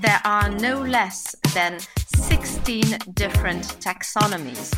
there 0.00 0.20
are 0.24 0.48
no 0.48 0.80
less 0.80 1.34
than 1.54 1.78
16 2.14 2.98
different 3.14 3.64
taxonomies. 3.80 4.72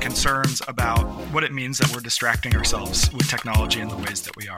Concerns 0.00 0.62
about 0.66 1.04
what 1.32 1.44
it 1.44 1.52
means 1.52 1.78
that 1.78 1.94
we're 1.94 2.00
distracting 2.00 2.56
ourselves 2.56 3.12
with 3.12 3.28
technology 3.28 3.80
in 3.80 3.88
the 3.88 3.96
ways 3.96 4.22
that 4.22 4.34
we 4.36 4.48
are. 4.48 4.56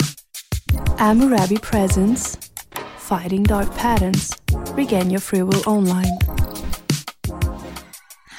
Amurabi 0.99 1.61
presents 1.61 2.37
Fighting 2.99 3.43
Dark 3.43 3.75
Patterns. 3.75 4.33
Regain 4.75 5.11
your 5.11 5.21
free 5.21 5.43
will 5.43 5.63
online. 5.67 6.19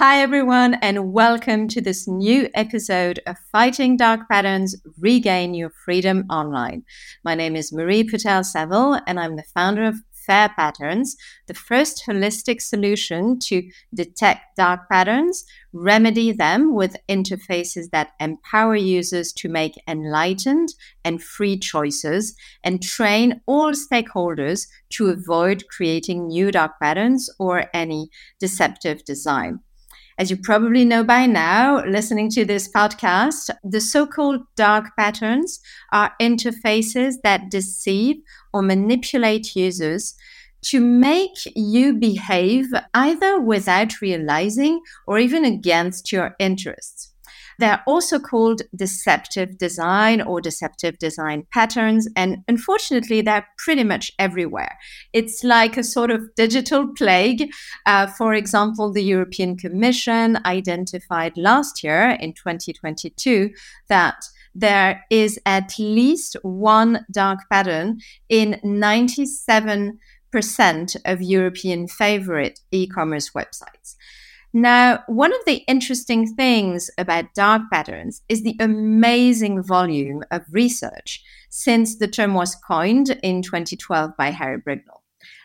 Hi, 0.04 0.20
everyone, 0.20 0.73
and 0.81 1.13
welcome 1.13 1.67
to 1.67 1.79
this 1.79 2.07
new 2.07 2.49
episode 2.55 3.20
of 3.27 3.38
Fighting 3.52 3.97
Dark 3.97 4.27
Patterns 4.27 4.75
Regain 4.97 5.54
Your 5.54 5.70
Freedom 5.85 6.25
Online. 6.27 6.81
My 7.23 7.35
name 7.35 7.55
is 7.55 7.71
Marie 7.71 8.09
Potel 8.09 8.44
Saville, 8.44 8.99
and 9.05 9.20
I'm 9.20 9.35
the 9.35 9.44
founder 9.53 9.84
of 9.85 9.98
Fair 10.25 10.49
Patterns, 10.58 11.16
the 11.45 11.53
first 11.53 12.02
holistic 12.08 12.63
solution 12.63 13.38
to 13.41 13.61
detect 13.94 14.55
dark 14.58 14.89
patterns, 14.89 15.45
remedy 15.72 16.31
them 16.31 16.73
with 16.73 16.97
interfaces 17.08 17.91
that 17.91 18.13
empower 18.20 18.75
users 18.75 19.31
to 19.33 19.49
make 19.49 19.80
enlightened 19.88 20.70
and 21.05 21.22
free 21.22 21.59
choices, 21.59 22.36
and 22.63 22.81
train 22.81 23.39
all 23.45 23.73
stakeholders 23.73 24.66
to 24.89 25.09
avoid 25.09 25.66
creating 25.70 26.25
new 26.25 26.52
dark 26.52 26.72
patterns 26.81 27.30
or 27.38 27.66
any 27.72 28.09
deceptive 28.39 29.05
design. 29.05 29.59
As 30.21 30.30
you 30.30 30.38
probably 30.38 30.85
know 30.85 31.03
by 31.03 31.25
now, 31.25 31.84
listening 31.84 32.30
to 32.30 32.45
this 32.45 32.71
podcast, 32.71 33.49
the 33.63 33.81
so 33.81 34.05
called 34.05 34.41
dark 34.55 34.95
patterns 34.95 35.59
are 35.91 36.13
interfaces 36.21 37.16
that 37.23 37.49
deceive 37.49 38.17
or 38.53 38.61
manipulate 38.61 39.55
users 39.55 40.14
to 40.66 40.80
make 40.80 41.39
you 41.55 41.94
behave 41.94 42.67
either 42.94 43.42
without 43.42 43.99
realizing 43.99 44.81
or 45.08 45.17
even 45.17 45.44
against 45.44 46.11
your 46.11 46.36
interests. 46.38 47.11
They're 47.62 47.84
also 47.86 48.17
called 48.17 48.64
deceptive 48.76 49.59
design 49.59 50.20
or 50.20 50.42
deceptive 50.42 50.98
design 50.98 51.45
patterns. 51.54 52.09
And 52.16 52.38
unfortunately, 52.48 53.22
they're 53.22 53.45
pretty 53.59 53.84
much 53.84 54.12
everywhere. 54.17 54.80
It's 55.14 55.44
like 55.44 55.78
a 55.78 55.84
sort 55.84 56.09
of 56.09 56.34
digital 56.36 56.88
plague. 56.98 57.52
Uh, 57.86 58.08
for 58.08 58.34
example, 58.34 58.92
the 58.92 59.04
European 59.04 59.58
Commission 59.58 60.39
identified 60.44 61.38
last 61.38 61.84
year 61.84 62.17
in 62.20 62.34
2022 62.34 63.52
that 63.89 64.16
there 64.56 65.06
is 65.12 65.38
at 65.45 65.78
least 65.78 66.38
one 66.42 67.06
dark 67.12 67.42
pattern 67.52 68.00
in 68.28 68.59
97% 68.66 69.94
of 71.06 71.22
European 71.22 71.88
favorite 71.88 72.59
e 72.72 72.88
commerce 72.88 73.30
websites. 73.36 73.95
Now, 74.53 75.03
one 75.07 75.33
of 75.33 75.39
the 75.45 75.63
interesting 75.67 76.27
things 76.35 76.89
about 76.97 77.33
dark 77.33 77.63
patterns 77.71 78.21
is 78.27 78.44
the 78.44 78.58
amazing 78.59 79.63
volume 79.63 80.23
of 80.30 80.43
research 80.52 81.23
since 81.49 81.97
the 81.97 82.08
term 82.08 82.33
was 82.33 82.55
coined 82.55 83.17
in 83.23 83.41
2012 83.43 84.11
by 84.17 84.31
Harry 84.31 84.61
Brignull. 84.61 84.99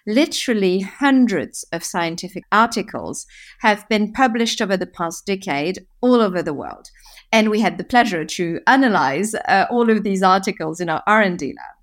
Literally 0.08 0.80
hundreds 0.80 1.64
of 1.72 1.84
scientific 1.84 2.44
articles 2.50 3.26
have 3.60 3.88
been 3.88 4.12
published 4.12 4.60
over 4.60 4.76
the 4.76 4.86
past 4.86 5.24
decade 5.24 5.86
all 6.00 6.20
over 6.20 6.42
the 6.42 6.54
world. 6.54 6.90
And 7.30 7.50
we 7.50 7.60
had 7.60 7.78
the 7.78 7.84
pleasure 7.84 8.24
to 8.24 8.60
analyze 8.66 9.34
uh, 9.34 9.66
all 9.70 9.88
of 9.88 10.02
these 10.02 10.22
articles 10.22 10.80
in 10.80 10.88
our 10.88 11.02
R&D 11.06 11.46
lab. 11.46 11.75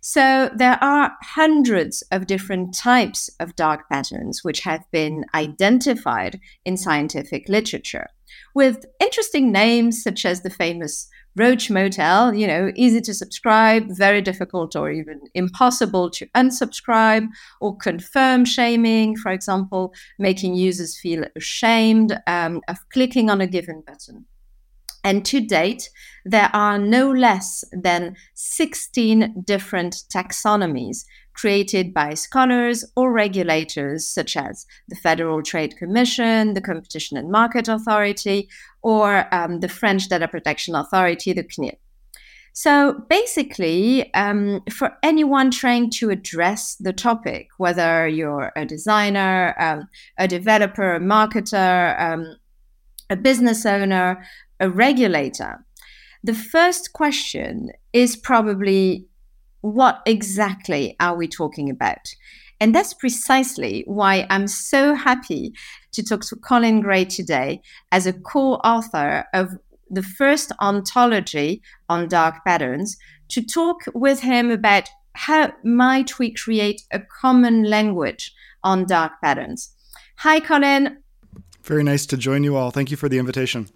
So 0.00 0.50
there 0.54 0.82
are 0.82 1.12
hundreds 1.22 2.02
of 2.10 2.26
different 2.26 2.74
types 2.74 3.30
of 3.40 3.56
dark 3.56 3.88
patterns 3.88 4.40
which 4.42 4.60
have 4.60 4.84
been 4.92 5.24
identified 5.34 6.40
in 6.64 6.76
scientific 6.76 7.48
literature 7.48 8.06
with 8.54 8.84
interesting 9.00 9.52
names 9.52 10.02
such 10.02 10.24
as 10.24 10.42
the 10.42 10.50
famous 10.50 11.08
Roach 11.36 11.68
Motel, 11.68 12.34
you 12.34 12.46
know, 12.46 12.72
easy 12.74 13.00
to 13.02 13.12
subscribe, 13.12 13.84
very 13.90 14.22
difficult 14.22 14.74
or 14.74 14.90
even 14.90 15.20
impossible 15.34 16.08
to 16.12 16.26
unsubscribe, 16.28 17.26
or 17.60 17.76
confirm 17.76 18.46
shaming, 18.46 19.16
for 19.16 19.30
example, 19.30 19.92
making 20.18 20.54
users 20.54 20.98
feel 20.98 21.24
ashamed 21.36 22.18
um, 22.26 22.62
of 22.68 22.78
clicking 22.90 23.28
on 23.28 23.42
a 23.42 23.46
given 23.46 23.82
button. 23.86 24.24
And 25.06 25.24
to 25.26 25.40
date, 25.40 25.88
there 26.24 26.50
are 26.52 26.78
no 26.78 27.12
less 27.12 27.62
than 27.70 28.16
16 28.34 29.44
different 29.46 30.02
taxonomies 30.12 31.04
created 31.32 31.94
by 31.94 32.14
scholars 32.14 32.84
or 32.96 33.12
regulators, 33.12 34.04
such 34.04 34.36
as 34.36 34.66
the 34.88 34.96
Federal 34.96 35.44
Trade 35.44 35.76
Commission, 35.76 36.54
the 36.54 36.60
Competition 36.60 37.16
and 37.16 37.30
Market 37.30 37.68
Authority, 37.68 38.48
or 38.82 39.32
um, 39.32 39.60
the 39.60 39.68
French 39.68 40.08
Data 40.08 40.26
Protection 40.26 40.74
Authority, 40.74 41.32
the 41.32 41.44
CNIL. 41.44 41.76
So 42.52 43.04
basically, 43.08 44.12
um, 44.14 44.60
for 44.72 44.96
anyone 45.04 45.52
trying 45.52 45.90
to 45.98 46.10
address 46.10 46.74
the 46.80 46.92
topic, 46.92 47.46
whether 47.58 48.08
you're 48.08 48.50
a 48.56 48.66
designer, 48.66 49.54
um, 49.60 49.86
a 50.18 50.26
developer, 50.26 50.96
a 50.96 51.00
marketer, 51.00 52.00
um, 52.00 52.38
a 53.08 53.16
business 53.16 53.64
owner, 53.64 54.24
a 54.60 54.70
regulator, 54.70 55.64
the 56.22 56.34
first 56.34 56.92
question 56.92 57.70
is 57.92 58.16
probably 58.16 59.06
what 59.60 60.02
exactly 60.06 60.96
are 61.00 61.16
we 61.16 61.28
talking 61.28 61.70
about? 61.70 62.14
And 62.60 62.74
that's 62.74 62.94
precisely 62.94 63.84
why 63.86 64.26
I'm 64.30 64.46
so 64.46 64.94
happy 64.94 65.52
to 65.92 66.02
talk 66.02 66.22
to 66.22 66.36
Colin 66.36 66.80
Gray 66.80 67.04
today 67.04 67.60
as 67.92 68.06
a 68.06 68.12
co 68.12 68.54
author 68.54 69.24
of 69.34 69.50
the 69.90 70.02
first 70.02 70.52
ontology 70.60 71.62
on 71.88 72.08
dark 72.08 72.44
patterns 72.44 72.96
to 73.28 73.42
talk 73.42 73.82
with 73.94 74.20
him 74.20 74.50
about 74.50 74.88
how 75.14 75.52
might 75.64 76.18
we 76.18 76.32
create 76.32 76.82
a 76.90 77.00
common 77.00 77.64
language 77.64 78.32
on 78.62 78.86
dark 78.86 79.12
patterns. 79.22 79.72
Hi, 80.18 80.40
Colin. 80.40 80.98
Very 81.62 81.82
nice 81.82 82.06
to 82.06 82.16
join 82.16 82.44
you 82.44 82.56
all. 82.56 82.70
Thank 82.70 82.90
you 82.90 82.96
for 82.96 83.08
the 83.08 83.18
invitation. 83.18 83.68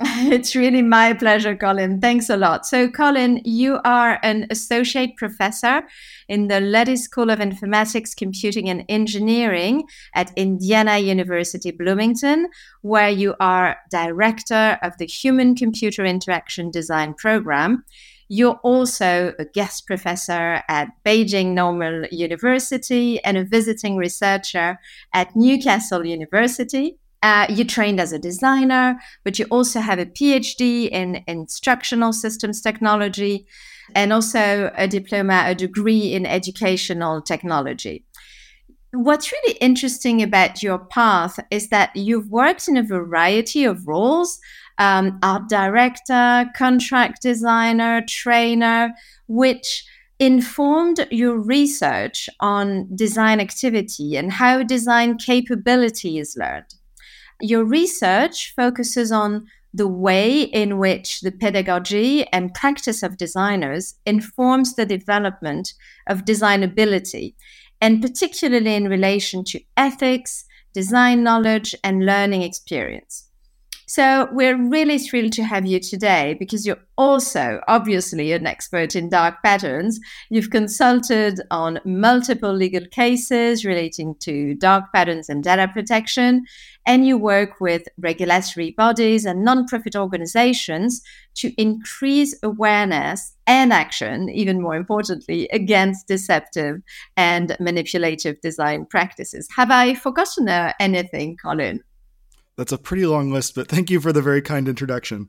It's 0.30 0.54
really 0.54 0.82
my 0.82 1.12
pleasure, 1.12 1.56
Colin. 1.56 2.00
Thanks 2.00 2.30
a 2.30 2.36
lot. 2.36 2.66
So, 2.66 2.88
Colin, 2.88 3.40
you 3.44 3.80
are 3.84 4.20
an 4.22 4.46
associate 4.48 5.16
professor 5.16 5.82
in 6.28 6.46
the 6.46 6.60
Luddy 6.60 6.96
School 6.96 7.30
of 7.30 7.40
Informatics, 7.40 8.16
Computing, 8.16 8.68
and 8.68 8.84
Engineering 8.88 9.84
at 10.14 10.30
Indiana 10.36 10.98
University 10.98 11.72
Bloomington, 11.72 12.48
where 12.82 13.08
you 13.08 13.34
are 13.40 13.76
director 13.90 14.78
of 14.82 14.96
the 14.98 15.06
Human 15.06 15.56
Computer 15.56 16.04
Interaction 16.04 16.70
Design 16.70 17.14
Program. 17.14 17.84
You're 18.28 18.60
also 18.62 19.32
a 19.38 19.46
guest 19.46 19.86
professor 19.86 20.62
at 20.68 20.90
Beijing 21.04 21.54
Normal 21.54 22.06
University 22.12 23.24
and 23.24 23.36
a 23.36 23.44
visiting 23.44 23.96
researcher 23.96 24.78
at 25.12 25.34
Newcastle 25.34 26.06
University. 26.06 26.98
Uh, 27.22 27.46
you 27.48 27.64
trained 27.64 27.98
as 27.98 28.12
a 28.12 28.18
designer, 28.18 28.98
but 29.24 29.38
you 29.38 29.46
also 29.50 29.80
have 29.80 29.98
a 29.98 30.06
PhD 30.06 30.88
in 30.88 31.24
instructional 31.26 32.12
systems 32.12 32.60
technology 32.60 33.46
and 33.94 34.12
also 34.12 34.70
a 34.76 34.86
diploma, 34.86 35.44
a 35.46 35.54
degree 35.54 36.12
in 36.12 36.26
educational 36.26 37.20
technology. 37.20 38.04
What's 38.92 39.32
really 39.32 39.58
interesting 39.58 40.22
about 40.22 40.62
your 40.62 40.78
path 40.78 41.38
is 41.50 41.68
that 41.68 41.94
you've 41.94 42.28
worked 42.28 42.68
in 42.68 42.76
a 42.76 42.82
variety 42.82 43.64
of 43.64 43.86
roles 43.86 44.40
um, 44.78 45.18
art 45.22 45.48
director, 45.48 46.50
contract 46.54 47.20
designer, 47.20 48.02
trainer, 48.08 48.94
which 49.26 49.84
informed 50.20 51.06
your 51.10 51.38
research 51.38 52.28
on 52.40 52.88
design 52.94 53.40
activity 53.40 54.16
and 54.16 54.32
how 54.32 54.62
design 54.62 55.16
capability 55.16 56.18
is 56.18 56.36
learned. 56.36 56.74
Your 57.40 57.64
research 57.64 58.52
focuses 58.56 59.12
on 59.12 59.46
the 59.72 59.86
way 59.86 60.42
in 60.42 60.78
which 60.78 61.20
the 61.20 61.30
pedagogy 61.30 62.26
and 62.32 62.54
practice 62.54 63.02
of 63.02 63.16
designers 63.16 63.94
informs 64.04 64.74
the 64.74 64.86
development 64.86 65.74
of 66.08 66.24
designability, 66.24 67.34
and 67.80 68.02
particularly 68.02 68.74
in 68.74 68.88
relation 68.88 69.44
to 69.44 69.60
ethics, 69.76 70.44
design 70.74 71.22
knowledge, 71.22 71.76
and 71.84 72.04
learning 72.04 72.42
experience. 72.42 73.27
So 73.90 74.28
we're 74.32 74.68
really 74.68 74.98
thrilled 74.98 75.32
to 75.32 75.44
have 75.44 75.64
you 75.64 75.80
today 75.80 76.36
because 76.38 76.66
you're 76.66 76.84
also 76.98 77.62
obviously 77.68 78.32
an 78.32 78.46
expert 78.46 78.94
in 78.94 79.08
dark 79.08 79.42
patterns. 79.42 79.98
You've 80.28 80.50
consulted 80.50 81.40
on 81.50 81.80
multiple 81.86 82.52
legal 82.52 82.84
cases 82.88 83.64
relating 83.64 84.14
to 84.20 84.54
dark 84.56 84.92
patterns 84.94 85.30
and 85.30 85.42
data 85.42 85.68
protection, 85.72 86.44
and 86.84 87.06
you 87.06 87.16
work 87.16 87.62
with 87.62 87.88
regulatory 87.96 88.72
bodies 88.72 89.24
and 89.24 89.48
nonprofit 89.48 89.96
organizations 89.96 91.00
to 91.36 91.50
increase 91.56 92.38
awareness 92.42 93.34
and 93.46 93.72
action, 93.72 94.28
even 94.28 94.60
more 94.60 94.76
importantly, 94.76 95.48
against 95.50 96.06
deceptive 96.08 96.82
and 97.16 97.56
manipulative 97.58 98.38
design 98.42 98.84
practices. 98.84 99.48
Have 99.56 99.70
I 99.70 99.94
forgotten 99.94 100.46
uh, 100.46 100.74
anything, 100.78 101.38
Colin? 101.38 101.82
That's 102.58 102.72
a 102.72 102.78
pretty 102.78 103.06
long 103.06 103.30
list, 103.30 103.54
but 103.54 103.68
thank 103.68 103.88
you 103.88 104.00
for 104.00 104.12
the 104.12 104.20
very 104.20 104.42
kind 104.42 104.66
introduction. 104.66 105.28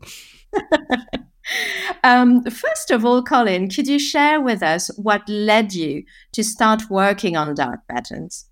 um, 2.03 2.43
first 2.45 2.89
of 2.89 3.05
all, 3.05 3.21
Colin, 3.21 3.69
could 3.69 3.87
you 3.87 3.99
share 3.99 4.41
with 4.41 4.63
us 4.63 4.89
what 4.97 5.29
led 5.29 5.73
you 5.73 6.03
to 6.33 6.43
start 6.43 6.89
working 6.89 7.37
on 7.37 7.53
dark 7.53 7.87
patterns? 7.87 8.47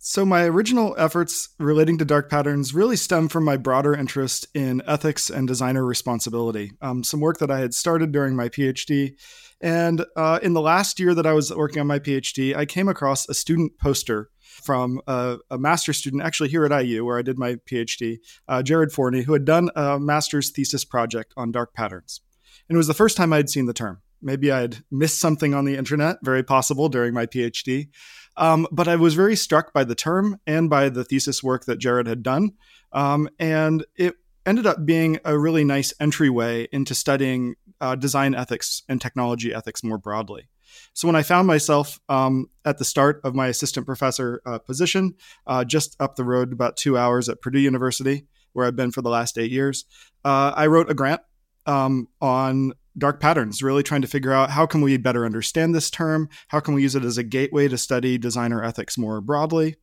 So, 0.00 0.26
my 0.26 0.44
original 0.44 0.96
efforts 0.98 1.50
relating 1.60 1.98
to 1.98 2.04
dark 2.04 2.28
patterns 2.28 2.74
really 2.74 2.96
stem 2.96 3.28
from 3.28 3.44
my 3.44 3.56
broader 3.56 3.94
interest 3.94 4.48
in 4.54 4.82
ethics 4.84 5.30
and 5.30 5.46
designer 5.46 5.84
responsibility. 5.84 6.72
Um, 6.80 7.04
some 7.04 7.20
work 7.20 7.38
that 7.38 7.50
I 7.50 7.60
had 7.60 7.74
started 7.74 8.10
during 8.10 8.34
my 8.34 8.48
PhD. 8.48 9.12
And 9.60 10.04
uh, 10.16 10.40
in 10.42 10.52
the 10.52 10.60
last 10.60 10.98
year 10.98 11.14
that 11.14 11.26
I 11.26 11.32
was 11.32 11.54
working 11.54 11.80
on 11.80 11.86
my 11.86 11.98
PhD, 12.00 12.56
I 12.56 12.64
came 12.64 12.88
across 12.88 13.28
a 13.28 13.34
student 13.34 13.78
poster 13.78 14.30
from 14.58 15.00
a, 15.06 15.38
a 15.50 15.58
master's 15.58 15.98
student, 15.98 16.22
actually 16.22 16.48
here 16.48 16.64
at 16.64 16.84
IU, 16.84 17.04
where 17.04 17.18
I 17.18 17.22
did 17.22 17.38
my 17.38 17.54
PhD, 17.70 18.18
uh, 18.48 18.62
Jared 18.62 18.92
Forney, 18.92 19.22
who 19.22 19.32
had 19.32 19.44
done 19.44 19.70
a 19.74 19.98
master's 19.98 20.50
thesis 20.50 20.84
project 20.84 21.32
on 21.36 21.52
dark 21.52 21.74
patterns. 21.74 22.20
And 22.68 22.76
it 22.76 22.78
was 22.78 22.86
the 22.86 22.94
first 22.94 23.16
time 23.16 23.32
I'd 23.32 23.50
seen 23.50 23.66
the 23.66 23.72
term. 23.72 24.02
Maybe 24.20 24.50
I'd 24.50 24.78
missed 24.90 25.20
something 25.20 25.54
on 25.54 25.64
the 25.64 25.76
internet, 25.76 26.18
very 26.22 26.42
possible 26.42 26.88
during 26.88 27.14
my 27.14 27.26
PhD. 27.26 27.88
Um, 28.36 28.66
but 28.70 28.88
I 28.88 28.96
was 28.96 29.14
very 29.14 29.36
struck 29.36 29.72
by 29.72 29.84
the 29.84 29.94
term 29.94 30.40
and 30.46 30.68
by 30.68 30.88
the 30.88 31.04
thesis 31.04 31.42
work 31.42 31.64
that 31.66 31.78
Jared 31.78 32.06
had 32.06 32.22
done. 32.22 32.52
Um, 32.92 33.28
and 33.38 33.84
it 33.96 34.16
ended 34.46 34.66
up 34.66 34.84
being 34.86 35.18
a 35.24 35.38
really 35.38 35.64
nice 35.64 35.92
entryway 36.00 36.66
into 36.72 36.94
studying 36.94 37.54
uh, 37.80 37.94
design 37.94 38.34
ethics 38.34 38.82
and 38.88 39.00
technology 39.00 39.52
ethics 39.54 39.84
more 39.84 39.98
broadly. 39.98 40.48
So 40.92 41.08
when 41.08 41.16
I 41.16 41.22
found 41.22 41.46
myself 41.46 42.00
um, 42.08 42.46
at 42.64 42.78
the 42.78 42.84
start 42.84 43.20
of 43.24 43.34
my 43.34 43.48
assistant 43.48 43.86
professor 43.86 44.40
uh, 44.46 44.58
position, 44.58 45.14
uh, 45.46 45.64
just 45.64 45.96
up 46.00 46.16
the 46.16 46.24
road 46.24 46.52
about 46.52 46.76
two 46.76 46.96
hours 46.96 47.28
at 47.28 47.40
Purdue 47.40 47.60
University, 47.60 48.26
where 48.52 48.66
I've 48.66 48.76
been 48.76 48.90
for 48.90 49.02
the 49.02 49.10
last 49.10 49.38
eight 49.38 49.50
years, 49.50 49.84
uh, 50.24 50.52
I 50.56 50.66
wrote 50.66 50.90
a 50.90 50.94
grant 50.94 51.20
um, 51.66 52.08
on 52.20 52.72
dark 52.96 53.20
patterns, 53.20 53.62
really 53.62 53.82
trying 53.82 54.02
to 54.02 54.08
figure 54.08 54.32
out 54.32 54.50
how 54.50 54.66
can 54.66 54.80
we 54.80 54.96
better 54.96 55.24
understand 55.24 55.74
this 55.74 55.90
term, 55.90 56.28
how 56.48 56.60
can 56.60 56.74
we 56.74 56.82
use 56.82 56.96
it 56.96 57.04
as 57.04 57.18
a 57.18 57.22
gateway 57.22 57.68
to 57.68 57.78
study 57.78 58.18
designer 58.18 58.62
ethics 58.62 58.98
more 58.98 59.20
broadly. 59.20 59.76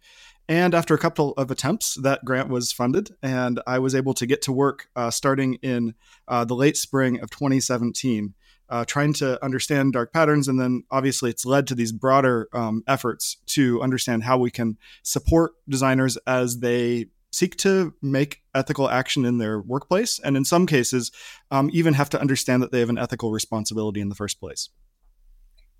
And 0.48 0.76
after 0.76 0.94
a 0.94 1.00
couple 1.00 1.32
of 1.34 1.50
attempts, 1.50 1.96
that 2.04 2.24
grant 2.24 2.50
was 2.50 2.72
funded, 2.72 3.10
and 3.24 3.60
I 3.66 3.80
was 3.80 3.96
able 3.96 4.14
to 4.16 4.28
get 4.28 4.44
to 4.44 4.52
work 4.52 4.88
uh, 4.96 5.10
starting 5.10 5.56
in 5.56 5.96
uh, 6.28 6.46
the 6.46 6.54
late 6.54 6.78
spring 6.78 7.20
of 7.20 7.32
2017 7.32 8.36
uh, 8.70 8.86
trying 8.86 9.14
to 9.14 9.44
understand 9.44 9.94
dark 9.94 10.12
patterns. 10.14 10.48
And 10.48 10.60
then 10.60 10.84
obviously 10.92 11.30
it's 11.30 11.46
led 11.46 11.68
to 11.68 11.76
these 11.76 11.92
broader 11.92 12.48
um, 12.54 12.84
efforts 12.88 13.38
to 13.48 13.82
understand 13.82 14.24
how 14.24 14.38
we 14.38 14.52
can 14.52 14.78
support 15.04 15.54
designers 15.68 16.18
as 16.28 16.60
they 16.60 17.08
seek 17.32 17.58
to 17.58 17.94
make 18.02 18.42
ethical 18.54 18.90
action 18.90 19.26
in 19.26 19.38
their 19.38 19.60
workplace. 19.60 20.20
And 20.20 20.38
in 20.38 20.46
some 20.46 20.66
cases, 20.66 21.12
um, 21.52 21.70
even 21.74 21.94
have 21.94 22.10
to 22.12 22.22
understand 22.22 22.64
that 22.64 22.72
they 22.72 22.80
have 22.80 22.90
an 22.90 22.98
ethical 22.98 23.32
responsibility 23.32 24.00
in 24.00 24.10
the 24.10 24.16
first 24.16 24.40
place 24.40 24.70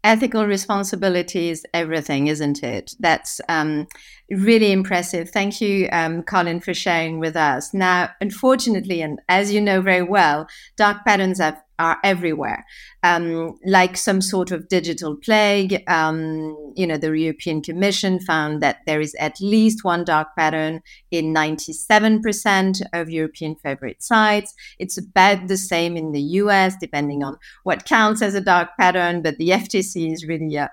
ethical 0.06 0.46
responsibility 0.46 1.50
is 1.50 1.66
everything, 1.74 2.28
isn't 2.28 2.64
it? 2.64 2.94
That's 3.00 3.42
um, 3.50 3.88
really 4.30 4.72
impressive. 4.72 5.32
Thank 5.32 5.60
you, 5.60 5.90
um, 5.92 6.22
Colin, 6.22 6.60
for 6.60 6.76
sharing 6.76 7.20
with 7.20 7.36
us. 7.36 7.74
Now, 7.74 8.12
unfortunately, 8.22 9.02
and 9.02 9.20
as 9.28 9.52
you 9.52 9.60
know 9.60 9.82
very 9.82 10.04
well, 10.04 10.48
dark 10.78 11.04
patterns 11.06 11.40
have 11.40 11.60
are 11.80 11.98
everywhere, 12.04 12.66
um, 13.04 13.58
like 13.66 13.98
some 13.98 14.22
sort 14.22 14.52
of 14.52 14.68
digital 14.70 15.16
plague. 15.16 15.84
Um, 15.88 16.74
you 16.76 16.88
know, 16.88 16.98
the 16.98 17.12
European 17.12 17.62
Commission 17.62 18.20
found 18.20 18.62
that 18.62 18.80
there 18.86 19.02
is 19.02 19.16
at 19.20 19.40
least 19.42 19.84
one 19.84 20.04
dark 20.06 20.36
pattern 20.38 20.82
in 21.12 21.34
97% 21.34 22.82
of 22.94 23.10
European 23.10 23.56
favorite 23.56 24.02
sites. 24.02 24.54
It's 24.80 24.98
about 24.98 25.48
the 25.48 25.58
same 25.58 25.98
in 25.98 26.12
the 26.12 26.22
US, 26.22 26.76
depending 26.80 27.24
on 27.24 27.38
what 27.64 27.86
counts 27.86 28.22
as 28.22 28.36
a 28.36 28.42
dark 28.42 28.70
pattern. 28.80 29.22
But 29.22 29.38
the 29.38 29.50
FTC 29.50 30.12
is 30.12 30.26
really 30.26 30.58
uh, 30.58 30.68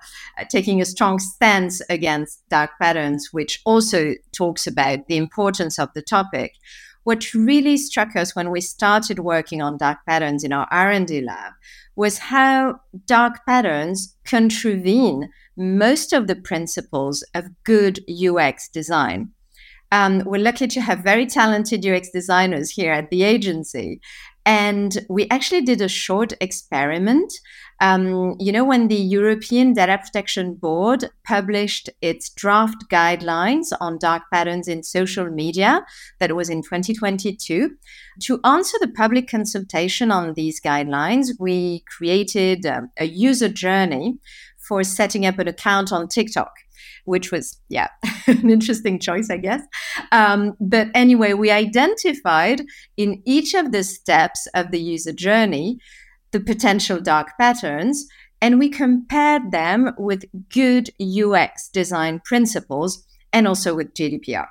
taking 0.49 0.81
a 0.81 0.85
strong 0.85 1.19
stance 1.19 1.83
against 1.89 2.49
dark 2.49 2.71
patterns, 2.81 3.29
which 3.33 3.61
also 3.65 4.15
talks 4.33 4.67
about 4.67 5.07
the 5.09 5.17
importance 5.17 5.79
of 5.79 5.93
the 5.95 6.03
topic 6.03 6.53
what 7.05 7.33
really 7.35 7.77
struck 7.77 8.15
us 8.17 8.35
when 8.35 8.51
we 8.51 8.61
started 8.61 9.19
working 9.19 9.61
on 9.61 9.77
dark 9.77 9.99
patterns 10.07 10.45
in 10.45 10.53
our 10.53 10.67
r&d 10.71 11.21
lab 11.21 11.53
was 11.97 12.19
how 12.19 12.81
dark 13.07 13.45
patterns 13.47 14.17
contravene 14.25 15.29
most 15.57 16.13
of 16.13 16.27
the 16.27 16.37
principles 16.37 17.23
of 17.35 17.51
good 17.65 18.01
ux 18.09 18.69
design. 18.69 19.31
Um, 19.91 20.23
we're 20.25 20.41
lucky 20.43 20.69
to 20.69 20.81
have 20.81 21.01
very 21.01 21.27
talented 21.27 21.85
ux 21.85 22.11
designers 22.11 22.71
here 22.71 22.93
at 22.93 23.11
the 23.11 23.23
agency 23.23 24.01
and 24.45 24.99
we 25.09 25.29
actually 25.29 25.63
did 25.63 25.81
a 25.81 25.89
short 25.89 26.33
experiment 26.41 27.33
um, 27.81 28.37
you 28.39 28.53
know, 28.53 28.65
when 28.65 28.89
the 28.89 28.95
European 28.95 29.73
Data 29.73 29.99
Protection 29.99 30.55
Board 30.55 31.11
published 31.27 31.91
its 32.01 32.29
draft 32.31 32.85
guidelines 32.91 33.73
on 33.81 33.99
dark 33.99 34.23
patterns 34.33 34.69
in 34.69 34.83
social 34.83 35.29
media, 35.29 35.85
that 36.21 36.37
was 36.37 36.49
in 36.49 36.63
2022, 36.63 37.71
to 38.21 38.41
answer 38.45 38.77
the 38.81 38.89
public 38.89 39.29
consultation 39.29 40.11
on 40.11 40.35
these 40.35 40.61
guidelines, 40.61 41.31
we 41.39 41.85
created 41.97 42.67
um, 42.67 42.91
a 42.99 43.07
user 43.07 43.49
journey 43.49 44.19
for 44.59 44.85
setting 44.85 45.27
up 45.27 45.39
an 45.39 45.49
account 45.49 45.93
on 45.93 46.09
TikTok 46.09 46.53
which 47.05 47.33
was, 47.33 47.59
yeah, 47.69 47.89
an 48.27 48.51
interesting 48.51 48.99
choice, 48.99 49.31
I 49.31 49.37
guess. 49.37 49.63
Um, 50.13 50.57
but 50.61 50.89
anyway, 50.95 51.33
we 51.33 51.51
identified 51.51 52.63
in 52.97 53.23
each 53.25 53.55
of 53.55 53.73
the 53.73 53.83
steps 53.83 54.47
of 54.55 54.71
the 54.71 54.81
user 54.81 55.13
journey 55.13 55.79
the 56.33 56.41
potential 56.41 57.01
dark 57.01 57.29
patterns 57.39 58.07
and 58.41 58.59
we 58.59 58.69
compared 58.69 59.53
them 59.53 59.93
with 59.97 60.25
good 60.49 60.91
UX 61.01 61.69
design 61.69 62.21
principles 62.25 63.07
and 63.33 63.47
also 63.47 63.75
with 63.75 63.95
GDPR. 63.95 64.47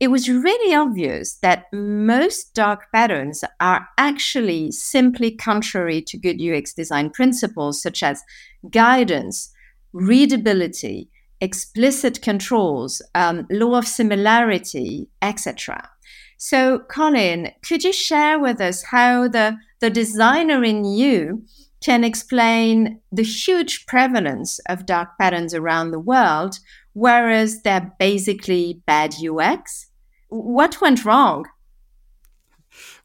It 0.00 0.08
was 0.08 0.28
really 0.28 0.74
obvious 0.74 1.36
that 1.36 1.66
most 1.72 2.52
dark 2.52 2.92
patterns 2.92 3.42
are 3.60 3.88
actually 3.96 4.72
simply 4.72 5.30
contrary 5.30 6.02
to 6.02 6.18
good 6.18 6.42
UX 6.42 6.74
design 6.74 7.10
principles 7.10 7.80
such 7.80 8.02
as 8.02 8.22
guidance, 8.70 9.50
readability, 9.92 11.08
explicit 11.40 12.20
controls, 12.22 13.00
um, 13.14 13.46
law 13.50 13.78
of 13.78 13.86
similarity, 13.86 15.08
etc. 15.22 15.88
So, 16.36 16.80
Colin, 16.90 17.52
could 17.66 17.84
you 17.84 17.92
share 17.92 18.38
with 18.38 18.60
us 18.60 18.82
how 18.82 19.28
the, 19.28 19.56
the 19.84 19.90
designer 19.90 20.64
in 20.64 20.82
you 20.82 21.44
can 21.82 22.04
explain 22.04 23.02
the 23.12 23.22
huge 23.22 23.84
prevalence 23.84 24.58
of 24.66 24.86
dark 24.86 25.10
patterns 25.20 25.52
around 25.52 25.90
the 25.90 26.00
world, 26.00 26.58
whereas 26.94 27.60
they're 27.60 27.92
basically 27.98 28.80
bad 28.86 29.14
UX? 29.22 29.90
What 30.28 30.80
went 30.80 31.04
wrong? 31.04 31.44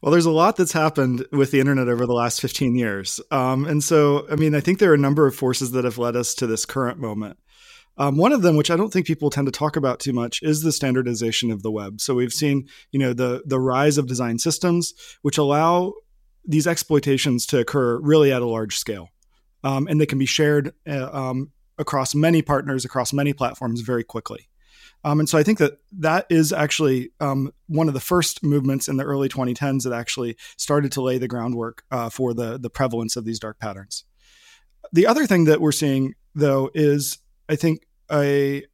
Well, 0.00 0.10
there's 0.10 0.24
a 0.24 0.30
lot 0.30 0.56
that's 0.56 0.72
happened 0.72 1.26
with 1.32 1.50
the 1.50 1.60
internet 1.60 1.88
over 1.88 2.06
the 2.06 2.14
last 2.14 2.40
15 2.40 2.74
years. 2.74 3.20
Um, 3.30 3.66
and 3.66 3.84
so, 3.84 4.26
I 4.30 4.36
mean, 4.36 4.54
I 4.54 4.60
think 4.60 4.78
there 4.78 4.92
are 4.92 4.94
a 4.94 5.06
number 5.06 5.26
of 5.26 5.36
forces 5.36 5.72
that 5.72 5.84
have 5.84 5.98
led 5.98 6.16
us 6.16 6.34
to 6.36 6.46
this 6.46 6.64
current 6.64 6.98
moment. 6.98 7.38
Um, 7.98 8.16
one 8.16 8.32
of 8.32 8.40
them, 8.40 8.56
which 8.56 8.70
I 8.70 8.76
don't 8.78 8.90
think 8.90 9.06
people 9.06 9.28
tend 9.28 9.46
to 9.48 9.52
talk 9.52 9.76
about 9.76 10.00
too 10.00 10.14
much, 10.14 10.40
is 10.42 10.62
the 10.62 10.72
standardization 10.72 11.50
of 11.50 11.62
the 11.62 11.70
web. 11.70 12.00
So 12.00 12.14
we've 12.14 12.32
seen, 12.32 12.66
you 12.90 12.98
know, 12.98 13.12
the 13.12 13.42
the 13.44 13.60
rise 13.60 13.98
of 13.98 14.06
design 14.06 14.38
systems, 14.38 14.94
which 15.20 15.36
allow 15.36 15.92
these 16.44 16.66
exploitations 16.66 17.46
to 17.46 17.58
occur 17.58 17.98
really 17.98 18.32
at 18.32 18.42
a 18.42 18.46
large 18.46 18.76
scale, 18.76 19.08
um, 19.64 19.86
and 19.86 20.00
they 20.00 20.06
can 20.06 20.18
be 20.18 20.26
shared 20.26 20.72
uh, 20.88 21.10
um, 21.12 21.52
across 21.78 22.14
many 22.14 22.42
partners, 22.42 22.84
across 22.84 23.12
many 23.12 23.32
platforms, 23.32 23.80
very 23.80 24.04
quickly. 24.04 24.48
Um, 25.02 25.20
and 25.20 25.28
so 25.28 25.38
I 25.38 25.42
think 25.42 25.58
that 25.58 25.78
that 25.98 26.26
is 26.28 26.52
actually 26.52 27.10
um, 27.20 27.52
one 27.66 27.88
of 27.88 27.94
the 27.94 28.00
first 28.00 28.42
movements 28.42 28.86
in 28.86 28.98
the 28.98 29.04
early 29.04 29.28
2010s 29.28 29.84
that 29.84 29.94
actually 29.94 30.36
started 30.58 30.92
to 30.92 31.00
lay 31.00 31.16
the 31.16 31.28
groundwork 31.28 31.82
uh, 31.90 32.10
for 32.10 32.34
the 32.34 32.58
the 32.58 32.70
prevalence 32.70 33.16
of 33.16 33.24
these 33.24 33.38
dark 33.38 33.58
patterns. 33.58 34.04
The 34.92 35.06
other 35.06 35.26
thing 35.26 35.44
that 35.44 35.60
we're 35.60 35.72
seeing, 35.72 36.14
though, 36.34 36.70
is 36.74 37.18
I 37.48 37.56
think 37.56 37.86
a 38.12 38.64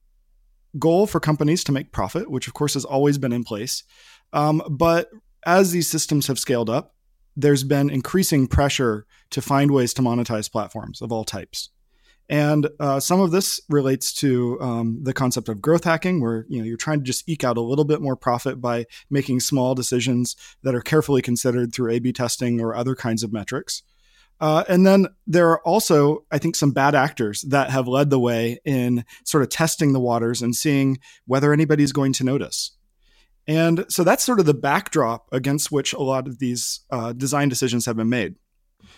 goal 0.78 1.06
for 1.06 1.20
companies 1.20 1.62
to 1.64 1.73
make 1.73 1.92
profit, 1.92 2.30
which 2.30 2.49
of 2.49 2.54
course 2.54 2.75
has 2.75 2.85
always 2.85 3.18
been 3.18 3.32
in 3.32 3.44
place. 3.44 3.85
Um, 4.32 4.62
but 4.68 5.08
as 5.44 5.70
these 5.70 5.88
systems 5.88 6.26
have 6.26 6.38
scaled 6.38 6.68
up, 6.68 6.95
there's 7.36 7.64
been 7.64 7.90
increasing 7.90 8.46
pressure 8.46 9.06
to 9.30 9.42
find 9.42 9.70
ways 9.70 9.92
to 9.94 10.02
monetize 10.02 10.50
platforms 10.50 11.02
of 11.02 11.12
all 11.12 11.24
types. 11.24 11.70
And 12.28 12.68
uh, 12.80 12.98
some 12.98 13.20
of 13.20 13.30
this 13.30 13.60
relates 13.68 14.12
to 14.14 14.60
um, 14.60 14.98
the 15.02 15.12
concept 15.12 15.48
of 15.48 15.62
growth 15.62 15.84
hacking, 15.84 16.20
where 16.20 16.44
you 16.48 16.58
know 16.58 16.64
you're 16.64 16.76
trying 16.76 16.98
to 16.98 17.04
just 17.04 17.28
eke 17.28 17.44
out 17.44 17.56
a 17.56 17.60
little 17.60 17.84
bit 17.84 18.00
more 18.00 18.16
profit 18.16 18.60
by 18.60 18.86
making 19.10 19.40
small 19.40 19.76
decisions 19.76 20.34
that 20.62 20.74
are 20.74 20.80
carefully 20.80 21.22
considered 21.22 21.72
through 21.72 21.92
A/B 21.92 22.12
testing 22.12 22.60
or 22.60 22.74
other 22.74 22.96
kinds 22.96 23.22
of 23.22 23.32
metrics. 23.32 23.82
Uh, 24.40 24.64
and 24.68 24.86
then 24.86 25.06
there 25.26 25.48
are 25.50 25.66
also, 25.66 26.24
I 26.30 26.38
think, 26.38 26.56
some 26.56 26.72
bad 26.72 26.94
actors 26.94 27.42
that 27.48 27.70
have 27.70 27.88
led 27.88 28.10
the 28.10 28.20
way 28.20 28.58
in 28.64 29.04
sort 29.24 29.42
of 29.42 29.48
testing 29.48 29.92
the 29.92 30.00
waters 30.00 30.42
and 30.42 30.54
seeing 30.54 30.98
whether 31.26 31.52
anybody's 31.52 31.92
going 31.92 32.12
to 32.14 32.24
notice. 32.24 32.72
And 33.48 33.84
so 33.88 34.02
that's 34.02 34.24
sort 34.24 34.40
of 34.40 34.46
the 34.46 34.54
backdrop 34.54 35.28
against 35.32 35.70
which 35.70 35.92
a 35.92 36.02
lot 36.02 36.26
of 36.26 36.38
these 36.38 36.80
uh, 36.90 37.12
design 37.12 37.48
decisions 37.48 37.86
have 37.86 37.96
been 37.96 38.08
made. 38.08 38.34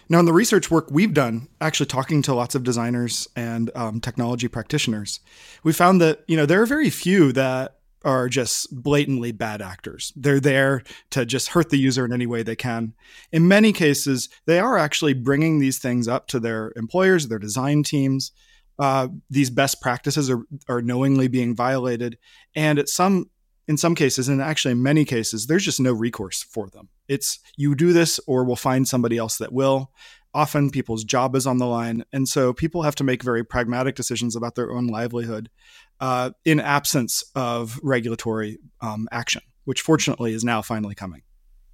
Now, 0.08 0.20
in 0.20 0.24
the 0.24 0.32
research 0.32 0.70
work 0.70 0.88
we've 0.90 1.12
done, 1.12 1.48
actually 1.60 1.86
talking 1.86 2.22
to 2.22 2.34
lots 2.34 2.54
of 2.54 2.62
designers 2.62 3.28
and 3.36 3.70
um, 3.74 4.00
technology 4.00 4.48
practitioners, 4.48 5.20
we 5.62 5.72
found 5.72 6.00
that 6.00 6.24
you 6.26 6.36
know 6.36 6.46
there 6.46 6.62
are 6.62 6.66
very 6.66 6.90
few 6.90 7.32
that 7.32 7.78
are 8.04 8.28
just 8.28 8.68
blatantly 8.82 9.32
bad 9.32 9.60
actors. 9.60 10.12
They're 10.16 10.40
there 10.40 10.82
to 11.10 11.26
just 11.26 11.48
hurt 11.48 11.70
the 11.70 11.78
user 11.78 12.04
in 12.04 12.12
any 12.12 12.26
way 12.26 12.42
they 12.42 12.56
can. 12.56 12.94
In 13.32 13.48
many 13.48 13.72
cases, 13.72 14.28
they 14.46 14.60
are 14.60 14.78
actually 14.78 15.14
bringing 15.14 15.58
these 15.58 15.78
things 15.78 16.06
up 16.06 16.28
to 16.28 16.40
their 16.40 16.72
employers, 16.76 17.26
their 17.26 17.40
design 17.40 17.82
teams. 17.82 18.32
Uh, 18.78 19.08
these 19.28 19.50
best 19.50 19.82
practices 19.82 20.30
are, 20.30 20.42
are 20.68 20.80
knowingly 20.80 21.26
being 21.26 21.54
violated, 21.54 22.16
and 22.54 22.78
at 22.78 22.88
some 22.88 23.28
in 23.68 23.76
some 23.76 23.94
cases, 23.94 24.28
and 24.28 24.40
actually 24.40 24.72
in 24.72 24.82
many 24.82 25.04
cases, 25.04 25.46
there's 25.46 25.64
just 25.64 25.78
no 25.78 25.92
recourse 25.92 26.42
for 26.42 26.70
them. 26.70 26.88
It's 27.06 27.38
you 27.56 27.74
do 27.74 27.92
this 27.92 28.18
or 28.26 28.44
we'll 28.44 28.56
find 28.56 28.88
somebody 28.88 29.18
else 29.18 29.36
that 29.38 29.52
will. 29.52 29.92
Often 30.34 30.70
people's 30.70 31.04
job 31.04 31.36
is 31.36 31.46
on 31.46 31.58
the 31.58 31.66
line. 31.66 32.04
And 32.12 32.28
so 32.28 32.52
people 32.52 32.82
have 32.82 32.94
to 32.96 33.04
make 33.04 33.22
very 33.22 33.44
pragmatic 33.44 33.94
decisions 33.94 34.34
about 34.34 34.54
their 34.54 34.72
own 34.72 34.86
livelihood 34.86 35.50
uh, 36.00 36.30
in 36.44 36.60
absence 36.60 37.24
of 37.34 37.78
regulatory 37.82 38.58
um, 38.80 39.06
action, 39.12 39.42
which 39.64 39.82
fortunately 39.82 40.32
is 40.32 40.44
now 40.44 40.62
finally 40.62 40.94
coming. 40.94 41.22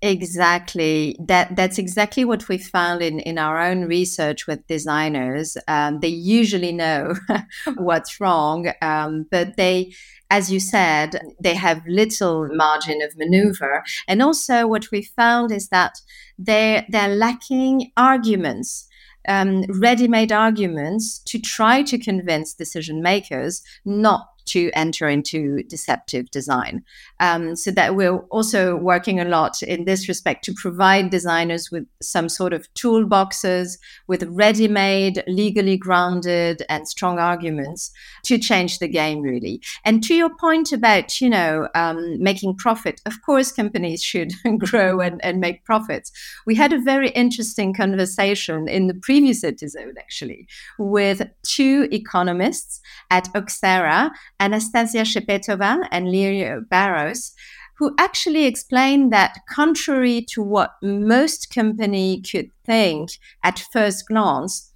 Exactly. 0.04 1.16
That 1.18 1.56
that's 1.56 1.78
exactly 1.78 2.26
what 2.26 2.46
we 2.46 2.58
found 2.58 3.00
in, 3.00 3.20
in 3.20 3.38
our 3.38 3.58
own 3.58 3.86
research 3.86 4.46
with 4.46 4.66
designers. 4.66 5.56
Um, 5.66 6.00
they 6.00 6.08
usually 6.08 6.72
know 6.72 7.14
what's 7.76 8.20
wrong, 8.20 8.70
um, 8.82 9.24
but 9.30 9.56
they, 9.56 9.94
as 10.28 10.52
you 10.52 10.60
said, 10.60 11.22
they 11.40 11.54
have 11.54 11.80
little 11.88 12.46
margin 12.52 13.00
of 13.00 13.16
maneuver. 13.16 13.82
And 14.06 14.20
also, 14.20 14.66
what 14.66 14.90
we 14.90 15.00
found 15.00 15.50
is 15.50 15.68
that 15.70 15.94
they 16.38 16.84
they're 16.90 17.16
lacking 17.16 17.90
arguments. 17.96 18.86
Um, 19.26 19.64
ready-made 19.80 20.32
arguments 20.32 21.18
to 21.20 21.38
try 21.38 21.82
to 21.84 21.96
convince 21.96 22.52
decision 22.52 23.00
makers 23.00 23.62
not 23.82 24.33
to 24.46 24.70
enter 24.74 25.08
into 25.08 25.62
deceptive 25.64 26.30
design. 26.30 26.84
Um, 27.20 27.56
so 27.56 27.70
that 27.72 27.94
we're 27.94 28.18
also 28.30 28.76
working 28.76 29.20
a 29.20 29.24
lot 29.24 29.62
in 29.62 29.84
this 29.84 30.08
respect 30.08 30.44
to 30.44 30.54
provide 30.54 31.10
designers 31.10 31.70
with 31.70 31.86
some 32.02 32.28
sort 32.28 32.52
of 32.52 32.72
toolboxes 32.74 33.78
with 34.06 34.22
ready-made, 34.24 35.22
legally 35.26 35.76
grounded, 35.76 36.62
and 36.68 36.88
strong 36.88 37.18
arguments 37.18 37.90
to 38.24 38.38
change 38.38 38.78
the 38.78 38.88
game, 38.88 39.20
really. 39.20 39.60
And 39.84 40.02
to 40.04 40.14
your 40.14 40.30
point 40.36 40.72
about 40.72 41.20
you 41.20 41.30
know 41.30 41.68
um, 41.74 42.22
making 42.22 42.56
profit, 42.56 43.00
of 43.06 43.22
course, 43.22 43.52
companies 43.52 44.02
should 44.02 44.32
grow 44.58 45.00
and, 45.00 45.24
and 45.24 45.40
make 45.40 45.64
profits. 45.64 46.12
We 46.46 46.54
had 46.54 46.72
a 46.72 46.80
very 46.80 47.10
interesting 47.10 47.74
conversation 47.74 48.68
in 48.68 48.86
the 48.86 48.94
previous 48.94 49.44
episode, 49.44 49.96
actually, 49.98 50.48
with 50.78 51.22
two 51.42 51.88
economists 51.92 52.80
at 53.10 53.28
Oxera 53.34 54.10
Anastasia 54.40 55.02
Shchepetova 55.02 55.86
and 55.90 56.06
Lirio 56.06 56.68
Barros, 56.68 57.32
who 57.78 57.94
actually 57.98 58.44
explained 58.44 59.12
that 59.12 59.38
contrary 59.48 60.24
to 60.30 60.42
what 60.42 60.74
most 60.82 61.52
company 61.52 62.20
could 62.22 62.50
think 62.64 63.10
at 63.42 63.64
first 63.72 64.06
glance, 64.08 64.70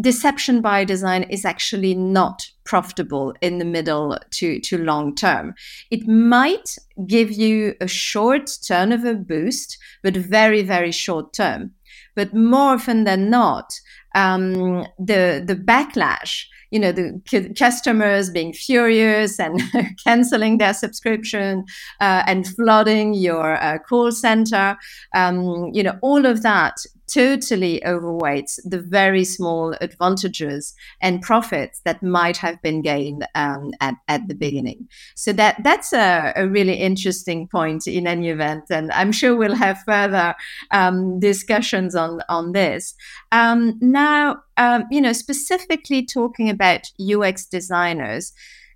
deception 0.00 0.60
by 0.60 0.84
design 0.84 1.24
is 1.24 1.44
actually 1.44 1.94
not 1.94 2.46
profitable 2.64 3.34
in 3.40 3.58
the 3.58 3.64
middle 3.64 4.18
to, 4.30 4.60
to 4.60 4.78
long 4.78 5.14
term. 5.14 5.54
It 5.90 6.06
might 6.06 6.76
give 7.06 7.32
you 7.32 7.74
a 7.80 7.88
short 7.88 8.50
turnover 8.66 9.14
boost, 9.14 9.78
but 10.02 10.16
very, 10.16 10.62
very 10.62 10.92
short 10.92 11.32
term. 11.32 11.72
But 12.14 12.34
more 12.34 12.74
often 12.74 13.04
than 13.04 13.30
not, 13.30 13.72
um, 14.14 14.86
the 14.98 15.42
the 15.46 15.56
backlash 15.56 16.44
you 16.70 16.78
know 16.78 16.92
the 16.92 17.54
customers 17.58 18.30
being 18.30 18.52
furious 18.52 19.38
and 19.38 19.60
canceling 20.04 20.58
their 20.58 20.74
subscription 20.74 21.64
uh, 22.00 22.22
and 22.26 22.46
flooding 22.46 23.14
your 23.14 23.62
uh, 23.62 23.78
call 23.78 24.12
center. 24.12 24.76
Um, 25.14 25.70
you 25.72 25.82
know 25.82 25.98
all 26.02 26.26
of 26.26 26.42
that 26.42 26.76
totally 27.12 27.80
overweights 27.84 28.58
the 28.64 28.80
very 28.80 29.24
small 29.24 29.74
advantages 29.80 30.74
and 31.00 31.22
profits 31.22 31.80
that 31.84 32.02
might 32.02 32.36
have 32.36 32.60
been 32.62 32.82
gained 32.82 33.26
um, 33.34 33.72
at, 33.80 33.94
at 34.08 34.28
the 34.28 34.34
beginning. 34.34 34.88
So 35.14 35.32
that 35.34 35.62
that's 35.64 35.92
a, 35.92 36.32
a, 36.36 36.48
really 36.48 36.74
interesting 36.74 37.48
point 37.48 37.86
in 37.86 38.06
any 38.06 38.28
event, 38.28 38.64
and 38.70 38.90
I'm 38.92 39.12
sure 39.12 39.36
we'll 39.36 39.54
have 39.54 39.78
further 39.86 40.34
um, 40.70 41.20
discussions 41.20 41.94
on 41.94 42.20
on 42.28 42.52
this. 42.52 42.94
Um, 43.32 43.78
now, 43.80 44.42
um, 44.56 44.84
you 44.90 45.00
know, 45.00 45.12
specifically 45.12 46.04
talking 46.04 46.48
about 46.48 46.90
UX 47.00 47.46
designers. 47.46 48.32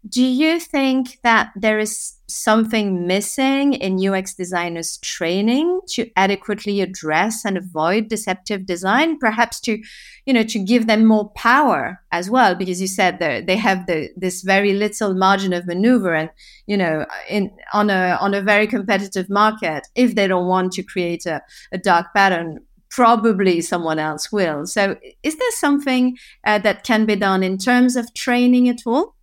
Do 0.07 0.23
you 0.23 0.61
think 0.61 1.19
that 1.23 1.53
there 1.57 1.79
is 1.79 2.13
something 2.27 3.07
missing 3.07 3.73
in 3.73 4.07
UX 4.07 4.35
designers 4.35 4.99
training 4.99 5.81
to 5.93 6.11
adequately 6.15 6.83
address 6.83 7.43
and 7.43 7.57
avoid 7.57 8.09
deceptive 8.09 8.67
design? 8.67 9.19
Perhaps 9.19 9.61
to, 9.61 9.83
you 10.27 10.35
know, 10.35 10.43
to 10.43 10.59
give 10.59 10.87
them 10.87 11.07
more 11.07 11.31
power 11.31 12.03
as 12.13 12.29
well, 12.29 12.55
because 12.55 12.83
you 12.83 12.87
said 12.87 13.19
that 13.21 13.47
they 13.47 13.57
have 13.57 13.87
the 13.87 14.11
this 14.15 14.43
very 14.43 14.75
little 14.75 15.15
margin 15.15 15.55
of 15.55 15.67
maneuver, 15.67 16.15
and 16.15 16.29
you 16.67 16.77
know, 16.77 17.07
in 17.31 17.51
on 17.73 17.89
a 17.89 18.19
on 18.21 18.35
a 18.35 18.43
very 18.43 18.67
competitive 18.67 19.31
market, 19.31 19.87
if 19.95 20.15
they 20.15 20.27
don't 20.27 20.49
want 20.49 20.73
to 20.73 20.83
create 20.83 21.25
a, 21.25 21.41
a 21.73 21.79
dark 21.79 22.13
pattern, 22.15 22.59
probably 22.91 23.63
someone 23.63 23.99
else 23.99 24.31
will. 24.31 24.67
So, 24.67 24.97
is 25.23 25.39
there 25.39 25.51
something 25.53 26.19
uh, 26.47 26.59
that 26.59 26.85
can 26.85 27.07
be 27.07 27.17
done 27.17 27.43
in 27.43 27.57
terms 27.57 27.97
of 27.97 28.13
training 28.13 28.69
at 28.69 28.83
all? 28.85 29.15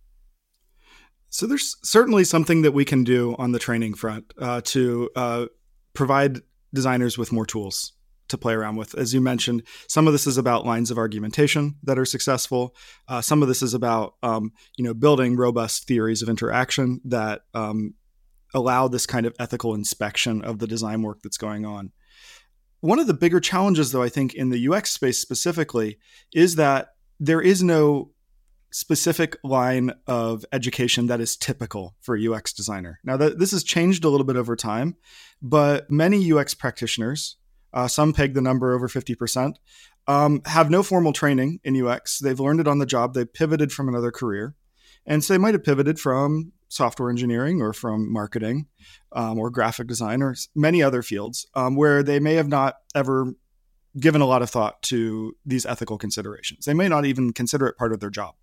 So 1.32 1.46
there's 1.46 1.76
certainly 1.82 2.24
something 2.24 2.60
that 2.60 2.72
we 2.72 2.84
can 2.84 3.04
do 3.04 3.34
on 3.38 3.52
the 3.52 3.58
training 3.58 3.94
front 3.94 4.34
uh, 4.38 4.60
to 4.66 5.08
uh, 5.16 5.46
provide 5.94 6.40
designers 6.74 7.16
with 7.16 7.32
more 7.32 7.46
tools 7.46 7.94
to 8.28 8.36
play 8.36 8.52
around 8.52 8.76
with. 8.76 8.94
As 8.94 9.14
you 9.14 9.20
mentioned, 9.22 9.62
some 9.88 10.06
of 10.06 10.12
this 10.12 10.26
is 10.26 10.36
about 10.36 10.66
lines 10.66 10.90
of 10.90 10.98
argumentation 10.98 11.76
that 11.84 11.98
are 11.98 12.04
successful. 12.04 12.76
Uh, 13.08 13.22
some 13.22 13.40
of 13.40 13.48
this 13.48 13.62
is 13.62 13.72
about 13.72 14.14
um, 14.22 14.52
you 14.76 14.84
know 14.84 14.92
building 14.92 15.34
robust 15.34 15.88
theories 15.88 16.20
of 16.20 16.28
interaction 16.28 17.00
that 17.06 17.40
um, 17.54 17.94
allow 18.52 18.86
this 18.86 19.06
kind 19.06 19.24
of 19.24 19.34
ethical 19.40 19.74
inspection 19.74 20.44
of 20.44 20.58
the 20.58 20.66
design 20.66 21.00
work 21.00 21.22
that's 21.22 21.38
going 21.38 21.64
on. 21.64 21.92
One 22.80 22.98
of 22.98 23.06
the 23.06 23.14
bigger 23.14 23.40
challenges, 23.40 23.90
though, 23.90 24.02
I 24.02 24.10
think 24.10 24.34
in 24.34 24.50
the 24.50 24.68
UX 24.68 24.90
space 24.90 25.18
specifically, 25.18 25.98
is 26.34 26.56
that 26.56 26.88
there 27.18 27.40
is 27.40 27.62
no 27.62 28.11
specific 28.72 29.36
line 29.44 29.92
of 30.06 30.44
education 30.52 31.06
that 31.06 31.20
is 31.20 31.36
typical 31.36 31.94
for 32.00 32.16
a 32.16 32.32
UX 32.32 32.52
designer. 32.52 32.98
Now, 33.04 33.16
that, 33.18 33.38
this 33.38 33.52
has 33.52 33.62
changed 33.62 34.04
a 34.04 34.08
little 34.08 34.26
bit 34.26 34.36
over 34.36 34.56
time, 34.56 34.96
but 35.40 35.90
many 35.90 36.32
UX 36.32 36.54
practitioners, 36.54 37.36
uh, 37.72 37.86
some 37.86 38.12
peg 38.12 38.34
the 38.34 38.40
number 38.40 38.74
over 38.74 38.88
50%, 38.88 39.54
um, 40.08 40.42
have 40.46 40.70
no 40.70 40.82
formal 40.82 41.12
training 41.12 41.60
in 41.62 41.80
UX. 41.80 42.18
They've 42.18 42.40
learned 42.40 42.60
it 42.60 42.68
on 42.68 42.78
the 42.78 42.86
job, 42.86 43.14
they've 43.14 43.32
pivoted 43.32 43.72
from 43.72 43.88
another 43.88 44.10
career. 44.10 44.54
And 45.04 45.22
so 45.22 45.34
they 45.34 45.38
might 45.38 45.54
have 45.54 45.64
pivoted 45.64 46.00
from 46.00 46.52
software 46.68 47.10
engineering 47.10 47.60
or 47.60 47.72
from 47.72 48.10
marketing 48.10 48.66
um, 49.12 49.38
or 49.38 49.50
graphic 49.50 49.86
design 49.86 50.22
or 50.22 50.34
many 50.54 50.82
other 50.82 51.02
fields 51.02 51.46
um, 51.54 51.76
where 51.76 52.02
they 52.02 52.18
may 52.18 52.34
have 52.34 52.48
not 52.48 52.76
ever 52.94 53.34
given 53.98 54.22
a 54.22 54.26
lot 54.26 54.40
of 54.40 54.48
thought 54.48 54.80
to 54.82 55.36
these 55.44 55.66
ethical 55.66 55.98
considerations. 55.98 56.64
They 56.64 56.72
may 56.72 56.88
not 56.88 57.04
even 57.04 57.32
consider 57.32 57.66
it 57.66 57.76
part 57.76 57.92
of 57.92 58.00
their 58.00 58.10
job. 58.10 58.34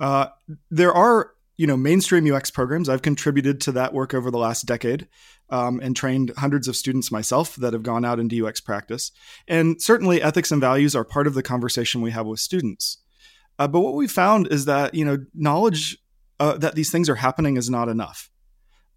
Uh, 0.00 0.28
there 0.70 0.92
are 0.92 1.32
you 1.56 1.66
know 1.66 1.76
mainstream 1.76 2.32
UX 2.32 2.50
programs. 2.50 2.88
I've 2.88 3.02
contributed 3.02 3.60
to 3.62 3.72
that 3.72 3.92
work 3.92 4.14
over 4.14 4.30
the 4.30 4.38
last 4.38 4.66
decade 4.66 5.08
um, 5.50 5.80
and 5.80 5.94
trained 5.94 6.32
hundreds 6.36 6.68
of 6.68 6.76
students 6.76 7.12
myself 7.12 7.56
that 7.56 7.72
have 7.72 7.82
gone 7.82 8.04
out 8.04 8.18
into 8.18 8.44
UX 8.44 8.60
practice. 8.60 9.12
And 9.46 9.80
certainly, 9.80 10.22
ethics 10.22 10.50
and 10.50 10.60
values 10.60 10.96
are 10.96 11.04
part 11.04 11.26
of 11.26 11.34
the 11.34 11.42
conversation 11.42 12.00
we 12.00 12.10
have 12.10 12.26
with 12.26 12.40
students. 12.40 12.98
Uh, 13.58 13.68
but 13.68 13.80
what 13.80 13.94
we 13.94 14.08
found 14.08 14.48
is 14.48 14.64
that 14.64 14.94
you 14.94 15.04
know 15.04 15.18
knowledge 15.34 15.98
uh, 16.40 16.56
that 16.58 16.74
these 16.74 16.90
things 16.90 17.08
are 17.08 17.16
happening 17.16 17.56
is 17.56 17.70
not 17.70 17.88
enough. 17.88 18.30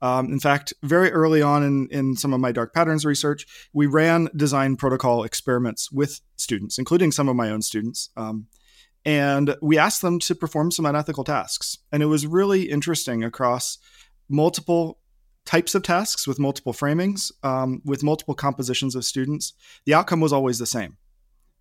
Um, 0.02 0.32
in 0.32 0.40
fact, 0.40 0.74
very 0.84 1.12
early 1.12 1.42
on 1.42 1.64
in, 1.64 1.88
in 1.90 2.16
some 2.16 2.34
of 2.34 2.40
my 2.40 2.52
dark 2.52 2.74
patterns 2.74 3.04
research, 3.04 3.48
we 3.74 3.88
ran 3.88 4.30
design 4.36 4.76
protocol 4.76 5.24
experiments 5.24 5.92
with 5.92 6.22
students, 6.36 6.78
including 6.78 7.12
some 7.12 7.28
of 7.28 7.36
my 7.36 7.50
own 7.50 7.64
students. 7.64 8.10
Um, 8.16 8.48
and 9.08 9.56
we 9.62 9.78
asked 9.78 10.02
them 10.02 10.20
to 10.20 10.36
perform 10.36 10.70
some 10.70 10.86
unethical 10.86 11.24
tasks. 11.24 11.78
And 11.94 12.04
it 12.04 12.08
was 12.08 12.28
really 12.28 12.64
interesting 12.64 13.24
across 13.24 13.78
multiple 14.28 15.00
types 15.46 15.74
of 15.74 15.82
tasks 15.82 16.28
with 16.28 16.40
multiple 16.40 16.74
framings, 16.74 17.32
um, 17.42 17.82
with 17.86 18.04
multiple 18.04 18.36
compositions 18.36 18.96
of 18.96 19.06
students. 19.06 19.54
The 19.86 19.94
outcome 19.94 20.20
was 20.20 20.34
always 20.34 20.60
the 20.60 20.66
same 20.66 20.98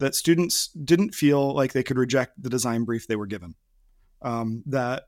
that 0.00 0.16
students 0.16 0.68
didn't 0.72 1.14
feel 1.14 1.54
like 1.54 1.72
they 1.72 1.84
could 1.84 1.96
reject 1.96 2.42
the 2.42 2.50
design 2.50 2.82
brief 2.82 3.06
they 3.06 3.16
were 3.16 3.26
given. 3.26 3.54
Um, 4.22 4.64
that 4.66 5.04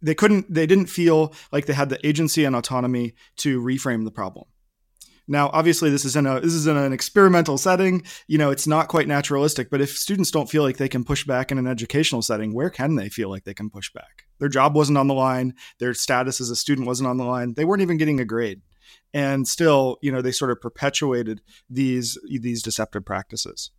they 0.00 0.14
couldn't 0.14 0.52
they 0.52 0.66
didn't 0.66 0.86
feel 0.86 1.34
like 1.52 1.66
they 1.66 1.74
had 1.74 1.90
the 1.90 2.04
agency 2.06 2.44
and 2.44 2.56
autonomy 2.56 3.14
to 3.36 3.60
reframe 3.60 4.04
the 4.04 4.10
problem 4.10 4.46
now 5.26 5.50
obviously 5.52 5.90
this 5.90 6.04
is 6.04 6.16
in 6.16 6.26
a 6.26 6.40
this 6.40 6.52
is 6.52 6.66
in 6.66 6.76
an 6.76 6.92
experimental 6.92 7.58
setting. 7.58 8.02
You 8.26 8.38
know 8.38 8.50
it's 8.50 8.66
not 8.66 8.88
quite 8.88 9.08
naturalistic 9.08 9.70
but 9.70 9.80
if 9.80 9.96
students 9.96 10.30
don't 10.30 10.50
feel 10.50 10.62
like 10.62 10.76
they 10.76 10.88
can 10.88 11.04
push 11.04 11.24
back 11.24 11.50
in 11.50 11.58
an 11.58 11.66
educational 11.66 12.22
setting 12.22 12.54
where 12.54 12.70
can 12.70 12.96
they 12.96 13.08
feel 13.08 13.30
like 13.30 13.44
they 13.44 13.54
can 13.54 13.70
push 13.70 13.92
back? 13.92 14.26
Their 14.38 14.48
job 14.48 14.74
wasn't 14.74 14.98
on 14.98 15.08
the 15.08 15.14
line. 15.14 15.54
Their 15.78 15.94
status 15.94 16.40
as 16.40 16.50
a 16.50 16.56
student 16.56 16.86
wasn't 16.86 17.08
on 17.08 17.16
the 17.16 17.24
line. 17.24 17.54
They 17.54 17.64
weren't 17.64 17.82
even 17.82 17.96
getting 17.96 18.20
a 18.20 18.24
grade. 18.24 18.62
And 19.12 19.46
still 19.46 19.98
you 20.02 20.12
know 20.12 20.22
they 20.22 20.32
sort 20.32 20.50
of 20.50 20.60
perpetuated 20.60 21.40
these 21.70 22.18
these 22.28 22.62
deceptive 22.62 23.04
practices 23.04 23.70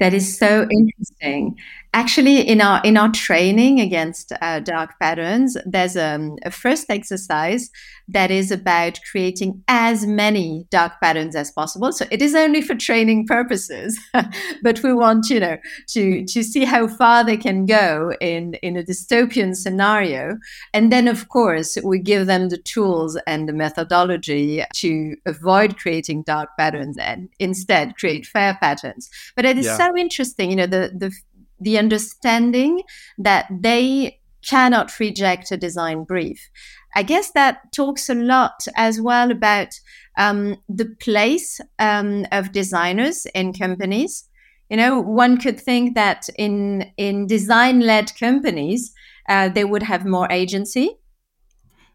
that 0.00 0.12
is 0.12 0.36
so 0.36 0.66
interesting. 0.70 1.56
Actually, 1.92 2.40
in 2.40 2.60
our 2.60 2.80
in 2.82 2.96
our 2.96 3.10
training 3.10 3.80
against 3.80 4.32
uh, 4.40 4.58
dark 4.58 4.98
patterns, 4.98 5.56
there's 5.64 5.96
um, 5.96 6.36
a 6.44 6.50
first 6.50 6.90
exercise 6.90 7.70
that 8.08 8.32
is 8.32 8.50
about 8.50 8.98
creating 9.10 9.62
as 9.68 10.04
many 10.04 10.66
dark 10.70 10.92
patterns 11.00 11.36
as 11.36 11.50
possible. 11.52 11.92
So 11.92 12.04
it 12.10 12.20
is 12.20 12.34
only 12.34 12.60
for 12.60 12.74
training 12.74 13.26
purposes, 13.26 13.98
but 14.62 14.82
we 14.82 14.92
want 14.92 15.30
you 15.30 15.38
know 15.38 15.56
to 15.90 16.24
to 16.24 16.42
see 16.42 16.64
how 16.64 16.88
far 16.88 17.22
they 17.22 17.36
can 17.36 17.64
go 17.64 18.12
in 18.20 18.54
in 18.54 18.76
a 18.76 18.82
dystopian 18.82 19.54
scenario, 19.54 20.36
and 20.72 20.90
then 20.90 21.06
of 21.06 21.28
course 21.28 21.78
we 21.84 22.00
give 22.00 22.26
them 22.26 22.48
the 22.48 22.58
tools 22.58 23.16
and 23.28 23.48
the 23.48 23.52
methodology 23.52 24.64
to 24.74 25.14
avoid 25.26 25.78
creating 25.78 26.24
dark 26.24 26.50
patterns 26.58 26.98
and 26.98 27.28
instead 27.38 27.96
create 27.96 28.26
fair 28.26 28.58
patterns. 28.60 29.08
But 29.36 29.44
it 29.44 29.56
is 29.56 29.66
yeah. 29.66 29.76
so 29.76 29.83
interesting, 29.96 30.50
you 30.50 30.56
know, 30.56 30.66
the 30.66 30.92
the 30.96 31.12
the 31.60 31.78
understanding 31.78 32.82
that 33.18 33.46
they 33.50 34.20
cannot 34.46 34.98
reject 35.00 35.50
a 35.50 35.56
design 35.56 36.04
brief. 36.04 36.50
I 36.94 37.02
guess 37.02 37.30
that 37.32 37.72
talks 37.72 38.08
a 38.08 38.14
lot 38.14 38.66
as 38.76 39.00
well 39.00 39.30
about 39.30 39.68
um, 40.16 40.56
the 40.68 40.94
place 41.00 41.60
um, 41.78 42.26
of 42.30 42.52
designers 42.52 43.26
in 43.34 43.52
companies. 43.52 44.28
You 44.70 44.76
know, 44.76 45.00
one 45.00 45.38
could 45.38 45.60
think 45.60 45.94
that 45.94 46.28
in 46.36 46.90
in 46.96 47.26
design 47.26 47.80
led 47.80 48.12
companies, 48.18 48.92
uh, 49.28 49.48
they 49.48 49.64
would 49.64 49.82
have 49.82 50.04
more 50.04 50.30
agency. 50.30 50.96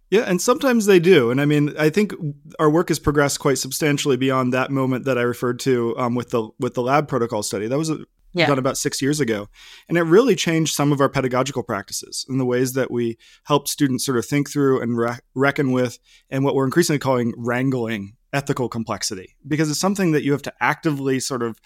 Yeah, 0.10 0.22
and 0.22 0.42
sometimes 0.42 0.86
they 0.86 1.00
do. 1.00 1.30
And 1.30 1.40
I 1.40 1.46
mean, 1.46 1.76
I 1.78 1.90
think 1.90 2.14
our 2.58 2.70
work 2.70 2.90
has 2.90 2.98
progressed 2.98 3.40
quite 3.40 3.60
substantially 3.60 4.18
beyond 4.18 4.54
that 4.54 4.72
moment 4.72 5.06
that 5.06 5.18
I 5.18 5.22
referred 5.22 5.60
to 5.60 5.96
um, 5.98 6.16
with 6.16 6.32
the 6.32 6.50
with 6.60 6.74
the 6.74 6.82
lab 6.82 7.08
protocol 7.08 7.44
study. 7.44 7.68
That 7.68 7.78
was 7.78 7.92
a, 7.92 8.00
yeah. 8.34 8.48
done 8.48 8.60
about 8.60 8.78
six 8.78 9.02
years 9.02 9.20
ago. 9.20 9.48
And 9.88 9.98
it 9.98 10.04
really 10.04 10.36
changed 10.36 10.76
some 10.76 10.92
of 10.92 11.02
our 11.02 11.10
pedagogical 11.10 11.64
practices 11.64 12.26
and 12.28 12.40
the 12.40 12.46
ways 12.46 12.74
that 12.74 12.92
we 12.92 13.18
help 13.46 13.68
students 13.68 14.06
sort 14.06 14.18
of 14.18 14.26
think 14.26 14.50
through 14.50 14.82
and 14.82 14.98
re- 14.98 15.20
reckon 15.36 15.72
with, 15.72 16.00
and 16.30 16.44
what 16.44 16.56
we're 16.56 16.66
increasingly 16.66 17.00
calling 17.00 17.34
wrangling 17.38 18.16
ethical 18.32 18.70
complexity, 18.70 19.36
because 19.48 19.70
it's 19.70 19.80
something 19.80 20.12
that 20.12 20.24
you 20.24 20.32
have 20.32 20.44
to 20.44 20.54
actively 20.62 21.20
sort 21.20 21.42
of 21.42 21.60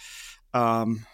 um, 0.53 1.05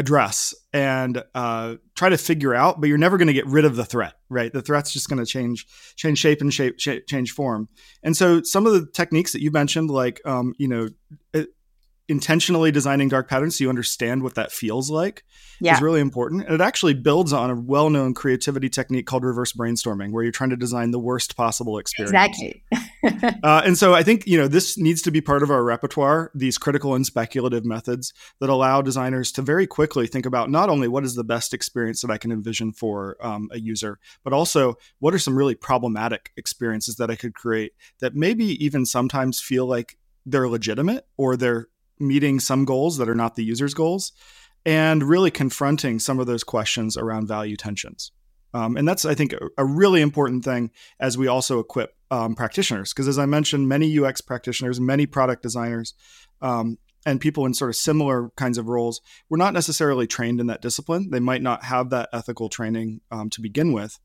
address 0.00 0.54
and 0.72 1.22
uh, 1.34 1.74
try 1.94 2.08
to 2.08 2.16
figure 2.16 2.54
out, 2.54 2.80
but 2.80 2.88
you're 2.88 2.98
never 2.98 3.18
going 3.18 3.28
to 3.28 3.34
get 3.34 3.46
rid 3.46 3.66
of 3.66 3.76
the 3.76 3.84
threat, 3.84 4.14
right? 4.30 4.50
The 4.50 4.62
threat's 4.62 4.92
just 4.92 5.10
going 5.10 5.18
to 5.18 5.26
change, 5.26 5.66
change 5.94 6.18
shape 6.18 6.40
and 6.40 6.52
shape, 6.52 6.78
change 6.78 7.32
form. 7.32 7.68
And 8.02 8.16
so 8.16 8.42
some 8.42 8.66
of 8.66 8.72
the 8.72 8.86
techniques 8.86 9.32
that 9.32 9.42
you 9.42 9.50
mentioned, 9.50 9.90
like 9.90 10.20
um, 10.24 10.54
you 10.58 10.68
know, 10.68 10.88
intentionally 12.10 12.72
designing 12.72 13.08
dark 13.08 13.28
patterns 13.28 13.56
so 13.56 13.64
you 13.64 13.68
understand 13.70 14.22
what 14.22 14.34
that 14.34 14.50
feels 14.50 14.90
like 14.90 15.24
yeah. 15.60 15.76
is 15.76 15.82
really 15.82 16.00
important. 16.00 16.44
And 16.44 16.54
it 16.54 16.60
actually 16.60 16.94
builds 16.94 17.32
on 17.32 17.50
a 17.50 17.54
well 17.54 17.90
known 17.90 18.14
creativity 18.14 18.68
technique 18.68 19.06
called 19.06 19.24
reverse 19.24 19.52
brainstorming, 19.52 20.10
where 20.10 20.22
you're 20.22 20.32
trying 20.32 20.50
to 20.50 20.56
design 20.56 20.90
the 20.90 20.98
worst 20.98 21.36
possible 21.36 21.78
experience. 21.78 22.10
Exactly. 22.10 22.64
uh, 23.44 23.62
and 23.64 23.78
so 23.78 23.94
I 23.94 24.02
think, 24.02 24.26
you 24.26 24.38
know, 24.38 24.48
this 24.48 24.76
needs 24.76 25.02
to 25.02 25.10
be 25.10 25.20
part 25.20 25.42
of 25.42 25.50
our 25.50 25.62
repertoire, 25.62 26.30
these 26.34 26.58
critical 26.58 26.94
and 26.94 27.06
speculative 27.06 27.64
methods 27.64 28.12
that 28.40 28.50
allow 28.50 28.82
designers 28.82 29.30
to 29.32 29.42
very 29.42 29.66
quickly 29.66 30.06
think 30.06 30.26
about 30.26 30.50
not 30.50 30.68
only 30.68 30.88
what 30.88 31.04
is 31.04 31.14
the 31.14 31.24
best 31.24 31.54
experience 31.54 32.00
that 32.02 32.10
I 32.10 32.18
can 32.18 32.32
envision 32.32 32.72
for 32.72 33.16
um, 33.20 33.48
a 33.52 33.60
user, 33.60 33.98
but 34.24 34.32
also 34.32 34.76
what 34.98 35.14
are 35.14 35.18
some 35.18 35.36
really 35.36 35.54
problematic 35.54 36.32
experiences 36.36 36.96
that 36.96 37.10
I 37.10 37.16
could 37.16 37.34
create 37.34 37.72
that 38.00 38.14
maybe 38.14 38.44
even 38.64 38.84
sometimes 38.84 39.40
feel 39.40 39.66
like 39.66 39.96
they're 40.26 40.48
legitimate 40.48 41.06
or 41.16 41.36
they're 41.36 41.66
meeting 42.00 42.40
some 42.40 42.64
goals 42.64 42.96
that 42.98 43.08
are 43.08 43.14
not 43.14 43.34
the 43.36 43.44
user's 43.44 43.74
goals 43.74 44.12
and 44.64 45.02
really 45.02 45.30
confronting 45.30 45.98
some 45.98 46.18
of 46.18 46.26
those 46.26 46.44
questions 46.44 46.96
around 46.96 47.26
value 47.26 47.56
tensions. 47.56 48.12
Um, 48.52 48.76
and 48.76 48.86
that's, 48.86 49.04
I 49.04 49.14
think, 49.14 49.32
a, 49.32 49.48
a, 49.58 49.64
really 49.64 50.00
important 50.00 50.44
thing 50.44 50.72
as 50.98 51.16
we 51.16 51.28
also 51.28 51.60
equip 51.60 51.94
um, 52.10 52.34
practitioners. 52.34 52.92
Because 52.92 53.06
as 53.06 53.18
I 53.18 53.26
mentioned, 53.26 53.68
many 53.68 53.96
UX 53.96 54.20
practitioners, 54.20 54.80
many 54.80 55.06
product 55.06 55.42
designers, 55.42 55.94
um, 56.42 56.78
and 57.06 57.20
people 57.20 57.46
in 57.46 57.54
sort 57.54 57.70
of 57.70 57.76
similar 57.76 58.30
kinds 58.36 58.58
of 58.58 58.68
roles 58.68 59.00
were 59.28 59.38
not 59.38 59.54
necessarily 59.54 60.06
trained 60.06 60.40
in 60.40 60.48
that 60.48 60.60
discipline. 60.60 61.10
They 61.10 61.20
might 61.20 61.42
not 61.42 61.64
have 61.64 61.90
that 61.90 62.10
ethical 62.12 62.48
training 62.48 63.00
um, 63.10 63.30
to 63.30 63.40
begin 63.40 63.72
with. 63.72 63.98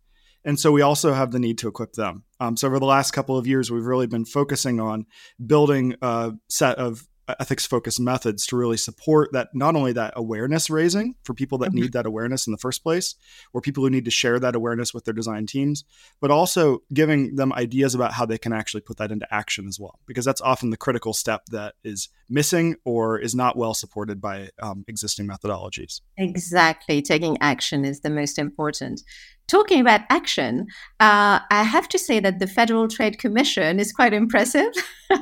And 0.46 0.60
so 0.60 0.72
we 0.72 0.82
also 0.82 1.14
have 1.14 1.32
the 1.32 1.40
need 1.40 1.58
to 1.58 1.68
equip 1.68 1.94
them. 1.94 2.24
Um, 2.40 2.56
so 2.56 2.68
over 2.68 2.80
the 2.80 2.86
last 2.86 3.12
couple 3.12 3.38
of 3.38 3.48
years, 3.48 3.72
we've 3.72 3.86
really 3.86 4.06
been 4.06 4.26
focusing 4.26 4.80
on 4.80 5.08
building 5.44 5.96
a 6.02 6.34
set 6.48 6.78
of 6.78 7.08
ethics 7.28 7.66
focused 7.66 8.00
methods 8.00 8.46
to 8.48 8.56
really 8.56 8.78
support 8.78 9.32
that 9.34 9.50
not 9.54 9.76
only 9.76 9.92
that 9.94 10.14
awareness 10.16 10.70
raising 10.70 11.16
for 11.24 11.34
people 11.34 11.58
that 11.58 11.70
mm-hmm. 11.70 11.82
need 11.82 11.94
that 11.94 12.06
awareness 12.06 12.46
in 12.46 12.52
the 12.52 12.58
first 12.58 12.84
place 12.84 13.16
or 13.54 13.62
people 13.62 13.84
who 13.84 13.90
need 13.90 14.06
to 14.06 14.12
share 14.12 14.40
that 14.40 14.56
awareness 14.56 14.94
with 14.94 15.06
their 15.06 15.14
design 15.14 15.46
teams 15.46 15.84
but 16.22 16.32
also 16.32 16.80
giving 16.94 17.36
them 17.36 17.52
ideas 17.54 17.96
about 17.96 18.14
how 18.14 18.26
they 18.26 18.38
can 18.38 18.54
actually 18.54 18.82
put 18.82 18.98
that 18.98 19.12
into 19.12 19.32
action 19.34 19.68
as 19.68 19.80
well 19.80 20.00
because 20.06 20.26
that's 20.26 20.42
often 20.42 20.70
the 20.70 20.78
critical 20.78 21.14
step 21.14 21.42
that 21.48 21.74
is 21.84 22.10
missing 22.30 22.76
or 22.86 23.20
is 23.20 23.34
not 23.34 23.58
well 23.58 23.74
supported 23.74 24.22
by 24.22 24.50
um, 24.62 24.86
existing 24.88 25.28
methodologies 25.28 26.02
exactly 26.18 27.02
taking 27.02 27.38
action 27.42 27.86
is 27.86 28.02
the 28.02 28.10
most 28.10 28.38
important 28.38 29.02
talking 29.48 29.80
about 29.80 30.02
action, 30.10 30.68
uh, 31.00 31.40
I 31.52 31.64
have 31.64 31.88
to 31.90 32.00
say 32.00 32.20
that 32.20 32.40
the 32.40 32.48
Federal 32.48 32.88
Trade 32.88 33.20
Commission 33.20 33.80
is 33.80 33.92
quite 33.92 34.14
impressive. 34.14 34.72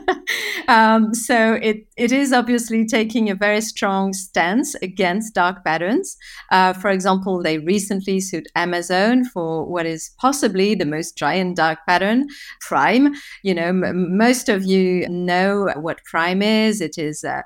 um, 0.68 1.14
so 1.14 1.54
it, 1.56 1.86
it 1.98 2.12
is 2.12 2.32
obviously 2.32 2.86
taking 2.86 3.30
a 3.30 3.36
very 3.36 3.62
strong 3.62 4.14
stance 4.14 4.76
against 4.76 5.36
dark 5.36 5.64
patterns. 5.66 6.16
Uh, 6.52 6.74
for 6.74 6.90
example, 6.90 7.42
they 7.44 7.58
recently 7.60 8.20
sued 8.20 8.48
Amazon 8.56 9.26
for 9.26 9.66
what 9.66 9.86
is 9.86 10.12
possibly 10.20 10.76
the 10.76 10.86
most 10.86 11.18
giant 11.18 11.58
dark 11.58 11.80
pattern, 11.88 12.28
Prime. 12.62 13.14
You 13.44 13.56
know, 13.56 13.68
m- 13.68 14.18
most 14.18 14.48
of 14.48 14.64
you 14.64 15.08
know 15.10 15.70
what 15.76 16.04
Prime 16.06 16.42
is. 16.42 16.80
It 16.80 16.98
is 16.98 17.24
uh, 17.24 17.42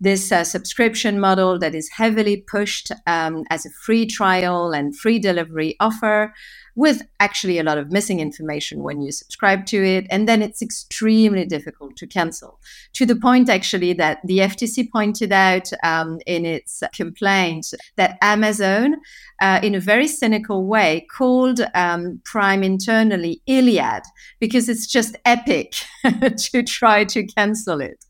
this 0.00 0.30
uh, 0.30 0.44
subscription 0.44 1.18
model 1.18 1.58
that 1.58 1.74
is 1.74 1.88
heavily 1.96 2.36
pushed 2.36 2.92
um, 3.06 3.44
as 3.50 3.64
a 3.64 3.70
free 3.70 4.06
trial 4.06 4.72
and 4.72 4.96
free 4.96 5.18
delivery 5.18 5.76
offer 5.80 6.34
with 6.76 7.02
actually 7.18 7.58
a 7.58 7.64
lot 7.64 7.78
of 7.78 7.90
missing 7.90 8.20
information 8.20 8.82
when 8.82 9.00
you 9.00 9.10
subscribe 9.10 9.64
to 9.66 9.82
it. 9.82 10.06
And 10.10 10.28
then 10.28 10.42
it's 10.42 10.62
extremely 10.62 11.46
difficult 11.46 11.96
to 11.96 12.06
cancel 12.06 12.60
to 12.92 13.06
the 13.06 13.16
point, 13.16 13.48
actually, 13.48 13.94
that 13.94 14.20
the 14.24 14.38
FTC 14.38 14.90
pointed 14.92 15.32
out 15.32 15.70
um, 15.82 16.20
in 16.26 16.44
its 16.44 16.82
complaint 16.94 17.72
that 17.96 18.18
Amazon, 18.20 18.96
uh, 19.40 19.58
in 19.62 19.74
a 19.74 19.80
very 19.80 20.06
cynical 20.06 20.66
way, 20.66 21.06
called 21.10 21.60
um, 21.74 22.20
Prime 22.24 22.62
internally 22.62 23.40
Iliad 23.46 24.02
because 24.38 24.68
it's 24.68 24.86
just 24.86 25.16
epic 25.24 25.72
to 26.36 26.62
try 26.62 27.04
to 27.04 27.26
cancel 27.26 27.80
it. 27.80 28.04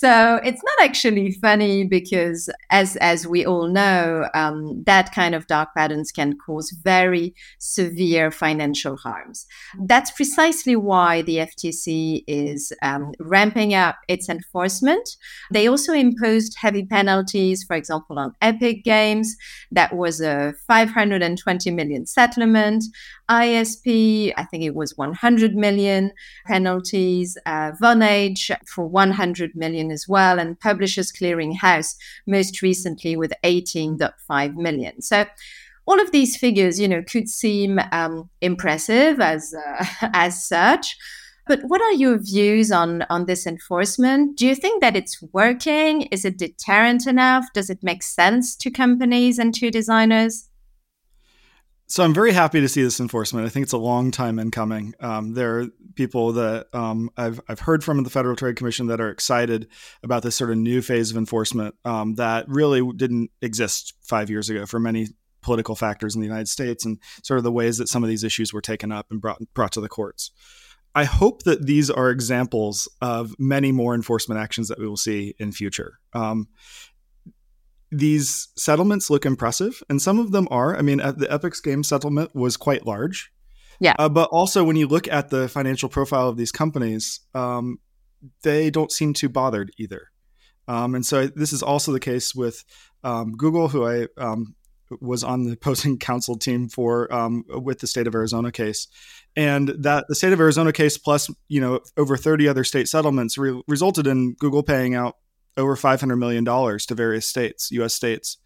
So 0.00 0.38
it's 0.44 0.62
not 0.62 0.86
actually 0.86 1.32
funny 1.32 1.82
because, 1.82 2.48
as 2.70 2.94
as 2.98 3.26
we 3.26 3.44
all 3.44 3.66
know, 3.66 4.28
um, 4.32 4.84
that 4.84 5.12
kind 5.12 5.34
of 5.34 5.48
dark 5.48 5.70
patterns 5.76 6.12
can 6.12 6.36
cause 6.38 6.70
very 6.84 7.34
severe 7.98 8.30
financial 8.30 8.96
harms. 8.96 9.46
That's 9.86 10.10
precisely 10.10 10.76
why 10.76 11.22
the 11.22 11.36
FTC 11.38 12.22
is 12.26 12.72
um, 12.82 13.12
ramping 13.18 13.74
up 13.74 13.96
its 14.08 14.28
enforcement. 14.28 15.16
They 15.50 15.66
also 15.66 15.92
imposed 15.92 16.56
heavy 16.58 16.84
penalties, 16.84 17.64
for 17.64 17.74
example, 17.74 18.18
on 18.18 18.34
Epic 18.40 18.84
Games. 18.84 19.36
That 19.72 19.96
was 19.96 20.20
a 20.20 20.54
520 20.68 21.70
million 21.72 22.06
settlement. 22.06 22.84
ISP, 23.28 24.32
I 24.36 24.44
think 24.44 24.62
it 24.64 24.74
was 24.74 24.96
100 24.96 25.54
million 25.54 26.12
penalties. 26.46 27.36
Uh, 27.46 27.72
Vonage 27.82 28.50
for 28.66 28.86
100 28.86 29.56
million 29.56 29.90
as 29.90 30.06
well, 30.08 30.38
and 30.38 30.58
Publishers 30.60 31.12
Clearinghouse 31.12 31.96
most 32.26 32.62
recently 32.62 33.16
with 33.16 33.32
18.5 33.44 34.54
million. 34.54 35.02
So 35.02 35.26
all 35.88 36.00
of 36.00 36.12
these 36.12 36.36
figures, 36.36 36.78
you 36.78 36.86
know, 36.86 37.02
could 37.02 37.30
seem 37.30 37.80
um, 37.92 38.28
impressive 38.42 39.20
as 39.20 39.54
uh, 39.54 39.84
as 40.12 40.46
such. 40.46 40.96
But 41.46 41.60
what 41.62 41.80
are 41.80 41.94
your 41.94 42.18
views 42.18 42.70
on, 42.70 43.06
on 43.08 43.24
this 43.24 43.46
enforcement? 43.46 44.36
Do 44.36 44.46
you 44.46 44.54
think 44.54 44.82
that 44.82 44.96
it's 44.96 45.22
working? 45.32 46.02
Is 46.02 46.26
it 46.26 46.36
deterrent 46.36 47.06
enough? 47.06 47.46
Does 47.54 47.70
it 47.70 47.82
make 47.82 48.02
sense 48.02 48.54
to 48.56 48.70
companies 48.70 49.38
and 49.38 49.54
to 49.54 49.70
designers? 49.70 50.50
So 51.86 52.04
I'm 52.04 52.12
very 52.12 52.32
happy 52.32 52.60
to 52.60 52.68
see 52.68 52.82
this 52.82 53.00
enforcement. 53.00 53.46
I 53.46 53.48
think 53.48 53.64
it's 53.64 53.72
a 53.72 53.78
long 53.78 54.10
time 54.10 54.38
in 54.38 54.50
coming. 54.50 54.92
Um, 55.00 55.32
there 55.32 55.60
are 55.60 55.66
people 55.94 56.34
that 56.34 56.66
um, 56.74 57.08
I've 57.16 57.40
I've 57.48 57.60
heard 57.60 57.82
from 57.82 58.02
the 58.02 58.10
Federal 58.10 58.36
Trade 58.36 58.56
Commission 58.56 58.88
that 58.88 59.00
are 59.00 59.08
excited 59.08 59.68
about 60.02 60.22
this 60.22 60.36
sort 60.36 60.50
of 60.50 60.58
new 60.58 60.82
phase 60.82 61.10
of 61.10 61.16
enforcement 61.16 61.76
um, 61.86 62.16
that 62.16 62.46
really 62.46 62.86
didn't 62.94 63.30
exist 63.40 63.94
five 64.02 64.28
years 64.28 64.50
ago 64.50 64.66
for 64.66 64.78
many 64.78 65.06
political 65.42 65.74
factors 65.74 66.14
in 66.14 66.20
the 66.20 66.26
United 66.26 66.48
States 66.48 66.84
and 66.84 66.98
sort 67.22 67.38
of 67.38 67.44
the 67.44 67.52
ways 67.52 67.78
that 67.78 67.88
some 67.88 68.02
of 68.02 68.08
these 68.08 68.24
issues 68.24 68.52
were 68.52 68.60
taken 68.60 68.92
up 68.92 69.06
and 69.10 69.20
brought 69.20 69.40
brought 69.54 69.72
to 69.72 69.80
the 69.80 69.88
courts. 69.88 70.30
I 70.94 71.04
hope 71.04 71.42
that 71.44 71.66
these 71.66 71.90
are 71.90 72.10
examples 72.10 72.88
of 73.00 73.34
many 73.38 73.72
more 73.72 73.94
enforcement 73.94 74.40
actions 74.40 74.68
that 74.68 74.78
we 74.78 74.88
will 74.88 74.96
see 74.96 75.34
in 75.38 75.52
future. 75.52 75.98
Um, 76.12 76.48
these 77.90 78.48
settlements 78.56 79.08
look 79.08 79.24
impressive, 79.24 79.82
and 79.88 80.02
some 80.02 80.18
of 80.18 80.32
them 80.32 80.48
are. 80.50 80.76
I 80.76 80.82
mean, 80.82 80.98
the 80.98 81.28
Epic's 81.30 81.60
game 81.60 81.82
settlement 81.82 82.34
was 82.34 82.56
quite 82.56 82.86
large. 82.86 83.30
Yeah. 83.80 83.94
Uh, 83.98 84.08
but 84.08 84.28
also, 84.30 84.64
when 84.64 84.76
you 84.76 84.86
look 84.88 85.08
at 85.08 85.30
the 85.30 85.48
financial 85.48 85.88
profile 85.88 86.28
of 86.28 86.36
these 86.36 86.52
companies, 86.52 87.20
um, 87.34 87.78
they 88.42 88.70
don't 88.70 88.92
seem 88.92 89.12
too 89.12 89.28
bothered 89.28 89.70
either. 89.78 90.10
Um, 90.66 90.94
and 90.94 91.06
so 91.06 91.28
this 91.28 91.52
is 91.52 91.62
also 91.62 91.92
the 91.92 92.00
case 92.00 92.34
with 92.34 92.64
um, 93.04 93.32
Google, 93.32 93.68
who 93.68 93.86
I 93.86 94.08
um, 94.18 94.54
was 95.00 95.24
on 95.24 95.44
the 95.44 95.52
opposing 95.52 95.98
counsel 95.98 96.36
team 96.36 96.68
for 96.68 97.12
um, 97.12 97.44
with 97.48 97.80
the 97.80 97.86
state 97.86 98.06
of 98.06 98.14
Arizona 98.14 98.52
case, 98.52 98.88
and 99.36 99.68
that 99.68 100.06
the 100.08 100.14
state 100.14 100.32
of 100.32 100.40
Arizona 100.40 100.72
case 100.72 100.98
plus 100.98 101.30
you 101.48 101.60
know 101.60 101.80
over 101.96 102.16
30 102.16 102.48
other 102.48 102.64
state 102.64 102.88
settlements 102.88 103.38
re- 103.38 103.62
resulted 103.68 104.06
in 104.06 104.34
Google 104.34 104.62
paying 104.62 104.94
out 104.94 105.16
over 105.58 105.76
$500 105.76 106.18
million 106.18 106.44
to 106.44 106.94
various 106.94 107.26
states, 107.26 107.70
US 107.72 107.92
states. 107.92 108.38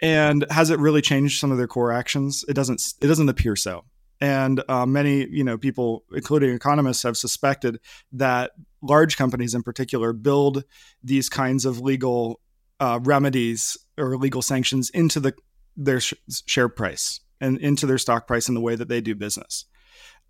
And 0.00 0.44
has 0.50 0.70
it 0.70 0.78
really 0.78 1.00
changed 1.00 1.40
some 1.40 1.50
of 1.50 1.58
their 1.58 1.66
core 1.66 1.92
actions? 1.92 2.44
It 2.48 2.54
doesn't, 2.54 2.82
it 3.00 3.06
doesn't 3.06 3.28
appear 3.28 3.56
so. 3.56 3.84
And 4.20 4.62
uh, 4.68 4.86
many, 4.86 5.26
you 5.28 5.42
know, 5.42 5.58
people, 5.58 6.04
including 6.12 6.54
economists, 6.54 7.02
have 7.02 7.16
suspected 7.16 7.80
that 8.12 8.52
large 8.80 9.16
companies, 9.16 9.54
in 9.54 9.62
particular, 9.62 10.12
build 10.12 10.64
these 11.02 11.28
kinds 11.28 11.64
of 11.64 11.80
legal 11.80 12.40
uh, 12.78 13.00
remedies 13.02 13.76
or 13.98 14.16
legal 14.16 14.42
sanctions 14.42 14.90
into 14.90 15.18
the 15.18 15.34
their 15.76 16.00
sh- 16.00 16.14
share 16.46 16.68
price 16.68 17.20
and 17.40 17.58
into 17.58 17.86
their 17.86 17.98
stock 17.98 18.26
price 18.26 18.48
in 18.48 18.54
the 18.54 18.60
way 18.60 18.76
that 18.76 18.88
they 18.88 19.00
do 19.00 19.14
business. 19.14 19.66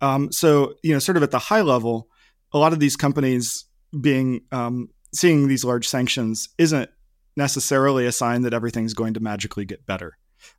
Um, 0.01 0.31
so, 0.31 0.73
you 0.83 0.93
know, 0.93 0.99
sort 0.99 1.17
of 1.17 1.23
at 1.23 1.31
the 1.31 1.39
high 1.39 1.61
level, 1.61 2.07
a 2.51 2.57
lot 2.57 2.73
of 2.73 2.79
these 2.79 2.95
companies 2.95 3.65
being 3.99 4.41
um, 4.51 4.89
seeing 5.13 5.47
these 5.47 5.63
large 5.63 5.87
sanctions 5.87 6.49
isn't 6.57 6.89
necessarily 7.35 8.05
a 8.05 8.11
sign 8.11 8.41
that 8.43 8.53
everything's 8.53 8.93
going 8.93 9.13
to 9.13 9.19
magically 9.19 9.65
get 9.65 9.85
better. 9.85 10.17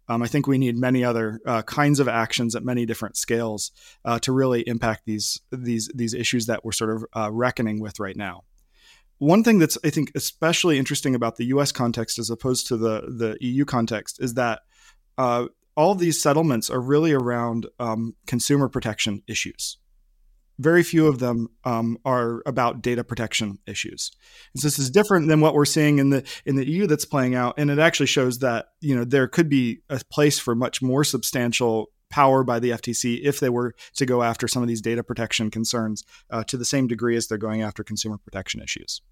Um, 0.08 0.22
I 0.22 0.28
think 0.28 0.46
we 0.46 0.58
need 0.58 0.76
many 0.76 1.04
other 1.04 1.40
uh, 1.46 1.62
kinds 1.62 2.00
of 2.00 2.08
actions 2.08 2.54
at 2.54 2.64
many 2.64 2.86
different 2.86 3.16
scales 3.16 3.70
uh, 4.04 4.18
to 4.20 4.32
really 4.32 4.66
impact 4.66 5.02
these 5.06 5.40
these 5.50 5.90
these 5.94 6.14
issues 6.14 6.46
that 6.46 6.64
we're 6.64 6.72
sort 6.72 6.90
of 6.90 7.04
uh, 7.14 7.30
reckoning 7.30 7.80
with 7.80 8.00
right 8.00 8.16
now. 8.16 8.44
One 9.18 9.44
thing 9.44 9.58
that's 9.58 9.78
I 9.84 9.90
think 9.90 10.12
especially 10.14 10.78
interesting 10.78 11.14
about 11.14 11.36
the 11.36 11.46
U.S. 11.46 11.72
context 11.72 12.18
as 12.18 12.30
opposed 12.30 12.66
to 12.68 12.76
the 12.76 13.02
the 13.02 13.36
EU 13.40 13.64
context 13.64 14.22
is 14.22 14.34
that 14.34 14.62
uh, 15.18 15.46
all 15.76 15.94
these 15.94 16.22
settlements 16.22 16.70
are 16.70 16.80
really 16.80 17.12
around 17.12 17.66
um, 17.78 18.14
consumer 18.26 18.68
protection 18.68 19.22
issues 19.26 19.78
very 20.58 20.82
few 20.82 21.06
of 21.06 21.18
them 21.18 21.48
um, 21.64 21.98
are 22.04 22.42
about 22.46 22.82
data 22.82 23.02
protection 23.02 23.58
issues. 23.66 24.10
And 24.52 24.60
so 24.60 24.66
this 24.66 24.78
is 24.78 24.90
different 24.90 25.28
than 25.28 25.40
what 25.40 25.54
we're 25.54 25.64
seeing 25.64 25.98
in 25.98 26.10
the 26.10 26.24
in 26.44 26.56
the 26.56 26.68
EU 26.68 26.86
that's 26.86 27.04
playing 27.04 27.34
out, 27.34 27.54
and 27.58 27.70
it 27.70 27.78
actually 27.78 28.06
shows 28.06 28.38
that 28.38 28.66
you 28.80 28.94
know 28.94 29.04
there 29.04 29.28
could 29.28 29.48
be 29.48 29.80
a 29.88 30.00
place 30.10 30.38
for 30.38 30.54
much 30.54 30.80
more 30.82 31.04
substantial 31.04 31.90
power 32.10 32.44
by 32.44 32.60
the 32.60 32.70
FTC 32.70 33.20
if 33.24 33.40
they 33.40 33.48
were 33.48 33.74
to 33.96 34.06
go 34.06 34.22
after 34.22 34.46
some 34.46 34.62
of 34.62 34.68
these 34.68 34.80
data 34.80 35.02
protection 35.02 35.50
concerns 35.50 36.04
uh, 36.30 36.44
to 36.44 36.56
the 36.56 36.64
same 36.64 36.86
degree 36.86 37.16
as 37.16 37.26
they're 37.26 37.38
going 37.38 37.62
after 37.62 37.82
consumer 37.82 38.18
protection 38.18 38.62
issues. 38.62 39.02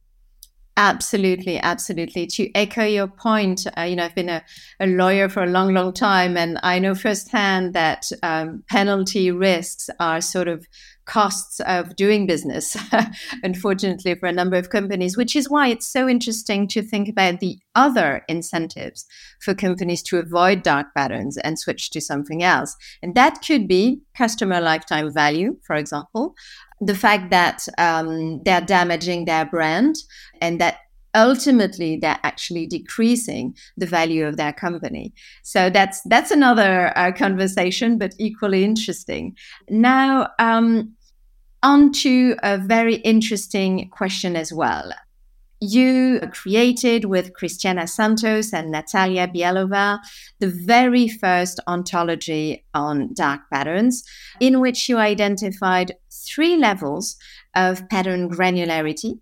Absolutely, 0.76 1.58
absolutely. 1.58 2.26
To 2.28 2.50
echo 2.54 2.84
your 2.84 3.06
point, 3.06 3.66
uh, 3.76 3.82
you 3.82 3.94
know, 3.94 4.04
I've 4.04 4.14
been 4.14 4.30
a, 4.30 4.42
a, 4.80 4.86
lawyer 4.86 5.28
for 5.28 5.42
a 5.42 5.46
long, 5.46 5.74
long 5.74 5.92
time, 5.92 6.38
and 6.38 6.58
I 6.62 6.78
know 6.78 6.94
firsthand 6.94 7.74
that 7.74 8.10
um, 8.22 8.64
penalty 8.70 9.30
risks 9.30 9.90
are 10.00 10.22
sort 10.22 10.48
of 10.48 10.66
costs 11.04 11.60
of 11.60 11.96
doing 11.96 12.26
business, 12.26 12.76
unfortunately, 13.42 14.14
for 14.14 14.26
a 14.26 14.32
number 14.32 14.56
of 14.56 14.70
companies, 14.70 15.16
which 15.16 15.34
is 15.34 15.50
why 15.50 15.68
it's 15.68 15.86
so 15.86 16.08
interesting 16.08 16.68
to 16.68 16.82
think 16.82 17.08
about 17.08 17.40
the 17.40 17.58
other 17.74 18.22
incentives 18.28 19.06
for 19.40 19.54
companies 19.54 20.02
to 20.02 20.18
avoid 20.18 20.62
dark 20.62 20.86
patterns 20.94 21.36
and 21.38 21.58
switch 21.58 21.90
to 21.90 22.00
something 22.00 22.42
else. 22.42 22.76
And 23.02 23.14
that 23.14 23.42
could 23.46 23.66
be 23.66 24.02
customer 24.16 24.60
lifetime 24.60 25.12
value, 25.12 25.56
for 25.62 25.76
example, 25.76 26.34
the 26.80 26.94
fact 26.94 27.30
that 27.30 27.66
um, 27.78 28.42
they're 28.44 28.60
damaging 28.60 29.24
their 29.24 29.44
brand 29.44 29.96
and 30.40 30.60
that 30.60 30.78
ultimately 31.14 31.96
they're 31.96 32.18
actually 32.22 32.66
decreasing 32.66 33.54
the 33.76 33.86
value 33.86 34.26
of 34.26 34.36
their 34.36 34.52
company. 34.52 35.12
So 35.42 35.70
that's 35.70 36.00
that's 36.02 36.30
another 36.30 36.96
uh, 36.96 37.12
conversation 37.12 37.98
but 37.98 38.14
equally 38.18 38.64
interesting. 38.64 39.36
Now 39.68 40.30
um, 40.38 40.94
on 41.62 41.92
to 41.92 42.36
a 42.42 42.58
very 42.58 42.96
interesting 42.96 43.88
question 43.90 44.36
as 44.36 44.52
well. 44.52 44.92
You 45.60 46.18
created 46.32 47.04
with 47.04 47.34
Cristina 47.34 47.86
Santos 47.86 48.52
and 48.52 48.72
Nataliia 48.72 49.28
Bielova 49.28 50.00
the 50.40 50.48
very 50.48 51.06
first 51.06 51.60
ontology 51.68 52.64
on 52.74 53.14
dark 53.14 53.42
patterns, 53.52 54.02
in 54.40 54.58
which 54.58 54.88
you 54.88 54.98
identified 54.98 55.94
three 56.10 56.56
levels 56.56 57.16
of 57.54 57.88
pattern 57.88 58.28
granularity 58.28 59.20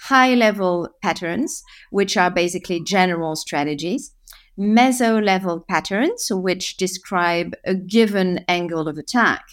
high 0.00 0.34
level 0.34 0.88
patterns, 1.02 1.62
which 1.90 2.16
are 2.16 2.30
basically 2.30 2.82
general 2.82 3.36
strategies, 3.36 4.14
meso 4.58 5.24
level 5.24 5.64
patterns, 5.68 6.28
which 6.30 6.76
describe 6.76 7.54
a 7.64 7.74
given 7.74 8.44
angle 8.48 8.88
of 8.88 8.98
attack, 8.98 9.44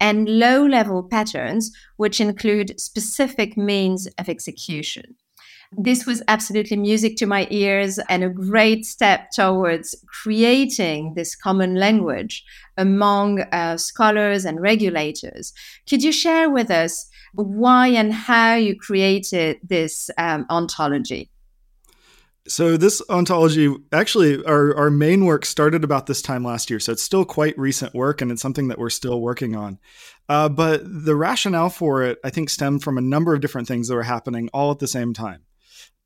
and 0.00 0.28
low 0.28 0.64
level 0.64 1.02
patterns, 1.02 1.70
which 1.96 2.20
include 2.20 2.80
specific 2.80 3.56
means 3.56 4.08
of 4.18 4.28
execution. 4.28 5.16
This 5.72 6.06
was 6.06 6.22
absolutely 6.28 6.76
music 6.76 7.16
to 7.16 7.26
my 7.26 7.46
ears 7.50 7.98
and 8.08 8.22
a 8.22 8.28
great 8.28 8.84
step 8.84 9.30
towards 9.34 9.96
creating 10.22 11.14
this 11.14 11.34
common 11.34 11.74
language 11.74 12.44
among 12.76 13.40
uh, 13.40 13.76
scholars 13.76 14.44
and 14.44 14.60
regulators. 14.60 15.52
Could 15.88 16.02
you 16.02 16.12
share 16.12 16.48
with 16.50 16.70
us 16.70 17.08
why 17.34 17.88
and 17.88 18.12
how 18.12 18.54
you 18.54 18.76
created 18.76 19.58
this 19.62 20.08
um, 20.18 20.46
ontology? 20.50 21.30
So 22.48 22.76
this 22.76 23.02
ontology, 23.10 23.74
actually, 23.92 24.44
our, 24.44 24.74
our 24.76 24.88
main 24.88 25.24
work 25.24 25.44
started 25.44 25.82
about 25.82 26.06
this 26.06 26.22
time 26.22 26.44
last 26.44 26.70
year. 26.70 26.78
So 26.78 26.92
it's 26.92 27.02
still 27.02 27.24
quite 27.24 27.58
recent 27.58 27.92
work, 27.92 28.20
and 28.20 28.30
it's 28.30 28.40
something 28.40 28.68
that 28.68 28.78
we're 28.78 28.88
still 28.88 29.20
working 29.20 29.56
on. 29.56 29.80
Uh, 30.28 30.48
but 30.48 30.82
the 30.84 31.16
rationale 31.16 31.70
for 31.70 32.04
it, 32.04 32.18
I 32.22 32.30
think, 32.30 32.48
stemmed 32.48 32.84
from 32.84 32.98
a 32.98 33.00
number 33.02 33.34
of 33.34 33.40
different 33.40 33.66
things 33.66 33.88
that 33.88 33.96
were 33.96 34.04
happening 34.04 34.48
all 34.52 34.70
at 34.70 34.78
the 34.78 34.86
same 34.86 35.12
time. 35.12 35.42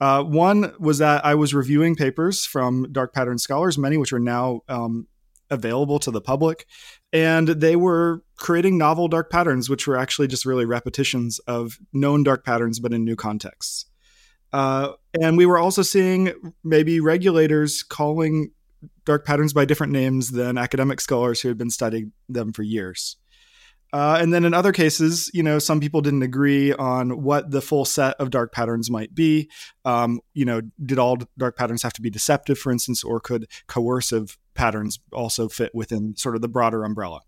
Uh, 0.01 0.23
one 0.23 0.73
was 0.79 0.99
that 0.99 1.25
I 1.25 1.35
was 1.35 1.53
reviewing 1.53 1.95
papers 1.95 2.47
from 2.47 2.91
dark 2.91 3.13
pattern 3.13 3.39
scholars, 3.39 3.77
many 3.77 3.97
which 3.97 4.13
are 4.13 4.21
now 4.21 4.63
um, 4.69 5.07
available 5.51 5.99
to 5.99 6.11
the 6.11 6.21
public, 6.21 6.67
and 7.13 7.49
they 7.49 7.77
were 7.77 8.23
creating 8.37 8.79
novel 8.79 9.09
dark 9.09 9.31
patterns, 9.31 9.69
which 9.69 9.87
were 9.87 9.97
actually 9.97 10.29
just 10.29 10.47
really 10.47 10.65
repetitions 10.65 11.39
of 11.41 11.79
known 11.93 12.23
dark 12.23 12.45
patterns, 12.45 12.81
but 12.81 12.95
in 12.95 13.05
new 13.05 13.17
contexts. 13.17 13.87
Uh, 14.53 14.93
and 15.21 15.37
we 15.37 15.47
were 15.47 15.59
also 15.59 15.83
seeing 15.83 16.33
maybe 16.65 16.99
regulators 17.01 17.83
calling 17.83 18.51
dark 19.05 19.27
patterns 19.27 19.53
by 19.53 19.65
different 19.65 19.93
names 19.93 20.31
than 20.31 20.57
academic 20.57 21.01
scholars 21.01 21.41
who 21.41 21.49
had 21.49 21.59
been 21.59 21.71
studying 21.71 22.13
them 22.29 22.53
for 22.53 22.63
years. 22.63 23.17
Uh, 23.93 24.19
and 24.21 24.33
then 24.33 24.45
in 24.45 24.55
other 24.55 24.73
cases, 24.73 25.31
you 25.35 25.43
know, 25.43 25.59
some 25.59 25.81
people 25.81 26.01
didn't 26.01 26.23
agree 26.23 26.73
on 26.73 27.23
what 27.23 27.51
the 27.51 27.61
full 27.61 27.85
set 27.85 28.15
of 28.21 28.31
dark 28.31 28.53
patterns 28.53 28.91
might 28.91 29.15
be. 29.15 29.51
Um, 29.85 30.21
you 30.33 30.45
know, 30.45 30.61
did 30.85 30.99
all 30.99 31.19
dark 31.37 31.57
patterns 31.57 31.83
have 31.83 31.93
to 31.95 32.03
be 32.03 32.11
deceptive, 32.11 32.59
for 32.59 32.71
instance, 32.71 33.03
or 33.03 33.21
could 33.21 33.47
coercive 33.67 34.39
patterns 34.55 35.01
also 35.13 35.49
fit 35.49 35.75
within 35.75 36.17
sort 36.17 36.37
of 36.37 36.43
the 36.43 36.49
broader 36.49 36.85
umbrella? 36.85 37.23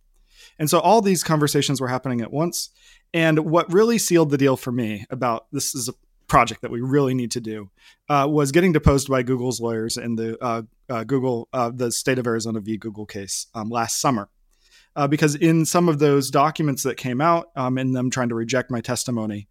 And 0.58 0.70
so 0.70 0.78
all 0.78 1.00
these 1.00 1.24
conversations 1.24 1.80
were 1.80 1.88
happening 1.88 2.20
at 2.20 2.32
once. 2.32 2.70
And 3.14 3.40
what 3.40 3.72
really 3.72 3.98
sealed 3.98 4.30
the 4.30 4.38
deal 4.38 4.56
for 4.56 4.72
me 4.72 5.04
about 5.10 5.46
this 5.52 5.74
is 5.74 5.88
a 5.88 5.94
project 6.28 6.62
that 6.62 6.70
we 6.70 6.80
really 6.80 7.14
need 7.14 7.30
to 7.32 7.40
do 7.40 7.70
uh, 8.08 8.26
was 8.28 8.52
getting 8.52 8.72
deposed 8.72 9.08
by 9.08 9.22
Google's 9.22 9.60
lawyers 9.60 9.96
in 9.96 10.16
the 10.16 10.42
uh, 10.42 10.62
uh, 10.88 11.04
Google, 11.04 11.48
uh, 11.52 11.70
the 11.74 11.92
state 11.92 12.18
of 12.18 12.26
Arizona 12.26 12.60
v. 12.60 12.78
Google 12.78 13.06
case 13.06 13.48
um, 13.54 13.68
last 13.68 14.00
summer 14.00 14.30
uh, 14.96 15.06
because 15.06 15.34
in 15.34 15.64
some 15.64 15.88
of 15.88 15.98
those 15.98 16.30
documents 16.30 16.82
that 16.82 16.96
came 16.96 17.20
out, 17.20 17.46
um, 17.56 17.78
in 17.78 17.92
them 17.92 18.10
trying 18.10 18.28
to 18.28 18.34
reject 18.34 18.70
my 18.70 18.80
testimony 18.80 19.48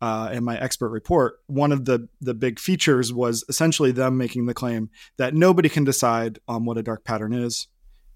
uh, 0.00 0.28
and 0.32 0.44
my 0.44 0.58
expert 0.58 0.90
report, 0.90 1.40
one 1.46 1.72
of 1.72 1.84
the 1.84 2.08
the 2.20 2.34
big 2.34 2.58
features 2.58 3.12
was 3.12 3.44
essentially 3.48 3.92
them 3.92 4.16
making 4.16 4.46
the 4.46 4.54
claim 4.54 4.90
that 5.16 5.34
nobody 5.34 5.68
can 5.68 5.84
decide 5.84 6.38
on 6.46 6.64
what 6.64 6.78
a 6.78 6.82
dark 6.82 7.04
pattern 7.04 7.32
is, 7.32 7.68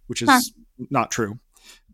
which 0.07 0.23
is 0.23 0.29
huh. 0.29 0.41
not 0.91 1.11
true. 1.11 1.38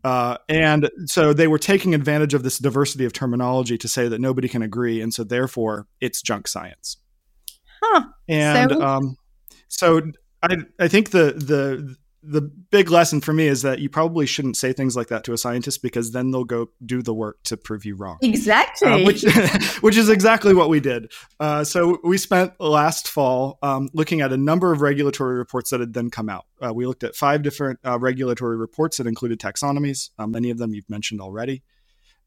Uh, 0.03 0.37
and 0.47 0.91
so 1.05 1.33
they 1.33 1.47
were 1.47 1.57
taking 1.57 1.95
advantage 1.95 2.35
of 2.35 2.43
this 2.43 2.59
diversity 2.59 3.05
of 3.05 3.13
terminology 3.13 3.75
to 3.75 3.87
say 3.87 4.07
that 4.07 4.21
nobody 4.21 4.47
can 4.47 4.61
agree, 4.61 5.01
and 5.01 5.13
so 5.13 5.23
therefore 5.23 5.87
it's 5.99 6.21
junk 6.21 6.47
science. 6.47 6.97
Huh. 7.81 8.03
And 8.27 8.71
so, 8.71 8.81
um, 8.81 9.17
so 9.67 10.01
I, 10.43 10.57
I 10.79 10.87
think 10.87 11.09
the 11.09 11.33
the 11.33 11.95
the 12.27 12.41
big 12.41 12.89
lesson 12.89 13.21
for 13.21 13.33
me 13.33 13.47
is 13.47 13.61
that 13.61 13.79
you 13.79 13.89
probably 13.89 14.25
shouldn't 14.25 14.57
say 14.57 14.73
things 14.73 14.95
like 14.95 15.07
that 15.07 15.23
to 15.25 15.33
a 15.33 15.37
scientist 15.37 15.81
because 15.81 16.11
then 16.11 16.31
they'll 16.31 16.43
go 16.43 16.69
do 16.85 17.01
the 17.01 17.13
work 17.13 17.41
to 17.43 17.57
prove 17.57 17.85
you 17.85 17.95
wrong. 17.95 18.17
Exactly. 18.21 18.87
Uh, 18.87 19.05
which, 19.05 19.23
which 19.81 19.97
is 19.97 20.09
exactly 20.09 20.53
what 20.53 20.69
we 20.69 20.79
did. 20.79 21.11
Uh, 21.39 21.63
so 21.63 21.99
we 22.03 22.17
spent 22.17 22.59
last 22.59 23.07
fall 23.07 23.59
um, 23.61 23.89
looking 23.93 24.21
at 24.21 24.33
a 24.33 24.37
number 24.37 24.71
of 24.71 24.81
regulatory 24.81 25.37
reports 25.37 25.69
that 25.69 25.79
had 25.79 25.93
then 25.93 26.09
come 26.09 26.29
out. 26.29 26.45
Uh, 26.61 26.73
we 26.73 26.87
looked 26.87 27.03
at 27.03 27.15
five 27.15 27.43
different 27.43 27.79
uh, 27.85 27.99
regulatory 27.99 28.57
reports 28.57 28.97
that 28.97 29.07
included 29.07 29.39
taxonomies. 29.39 30.09
Um, 30.17 30.31
many 30.31 30.49
of 30.49 30.57
them 30.57 30.73
you've 30.73 30.89
mentioned 30.89 31.21
already. 31.21 31.63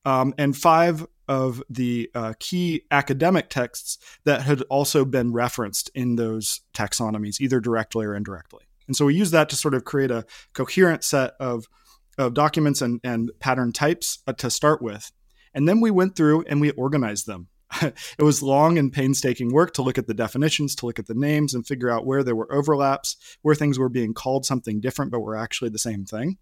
Um, 0.05 0.33
and 0.39 0.57
five 0.57 1.07
of 1.27 1.63
the 1.69 2.11
uh, 2.15 2.33
key 2.39 2.85
academic 2.91 3.51
texts 3.51 3.99
that 4.25 4.43
had 4.43 4.63
also 4.71 5.05
been 5.05 5.33
referenced 5.33 5.91
in 5.95 6.17
those 6.17 6.63
taxonomies, 6.73 7.41
either 7.41 7.61
directly 7.61 8.07
or 8.07 8.15
indirectly. 8.15 8.68
And 8.89 8.97
so 8.97 9.05
we 9.07 9.15
use 9.15 9.31
that 9.31 9.49
to 9.51 9.57
sort 9.57 9.75
of 9.75 9.85
create 9.85 10.11
a 10.11 10.25
coherent 10.55 11.05
set 11.05 11.35
of, 11.39 11.67
of 12.17 12.35
documents 12.35 12.83
and, 12.83 13.01
and 13.05 13.31
pattern 13.39 13.73
types 13.73 14.19
uh, 14.27 14.33
to 14.35 14.51
start 14.51 14.83
with. 14.83 15.13
And 15.55 15.69
then 15.69 15.81
we 15.81 15.91
went 15.91 16.17
through 16.17 16.45
and 16.49 16.61
we 16.61 16.71
organized 16.73 17.27
them. 17.27 17.49
it 17.83 18.23
was 18.23 18.43
long 18.43 18.79
and 18.79 18.93
painstaking 18.93 19.53
work 19.53 19.75
to 19.75 19.83
look 19.83 19.99
at 19.99 20.07
the 20.07 20.15
definitions, 20.15 20.75
to 20.77 20.87
look 20.87 20.99
at 20.99 21.07
the 21.07 21.15
names 21.15 21.53
and 21.55 21.67
figure 21.67 21.91
out 21.91 22.07
where 22.07 22.23
there 22.23 22.37
were 22.37 22.53
overlaps, 22.53 23.17
where 23.43 23.55
things 23.55 23.79
were 23.79 23.91
being 23.91 24.15
called 24.15 24.47
something 24.47 24.81
different 24.81 25.13
but 25.13 25.21
were 25.21 25.37
actually 25.37 25.71
the 25.71 25.79
same 25.79 26.05
thing. 26.05 26.39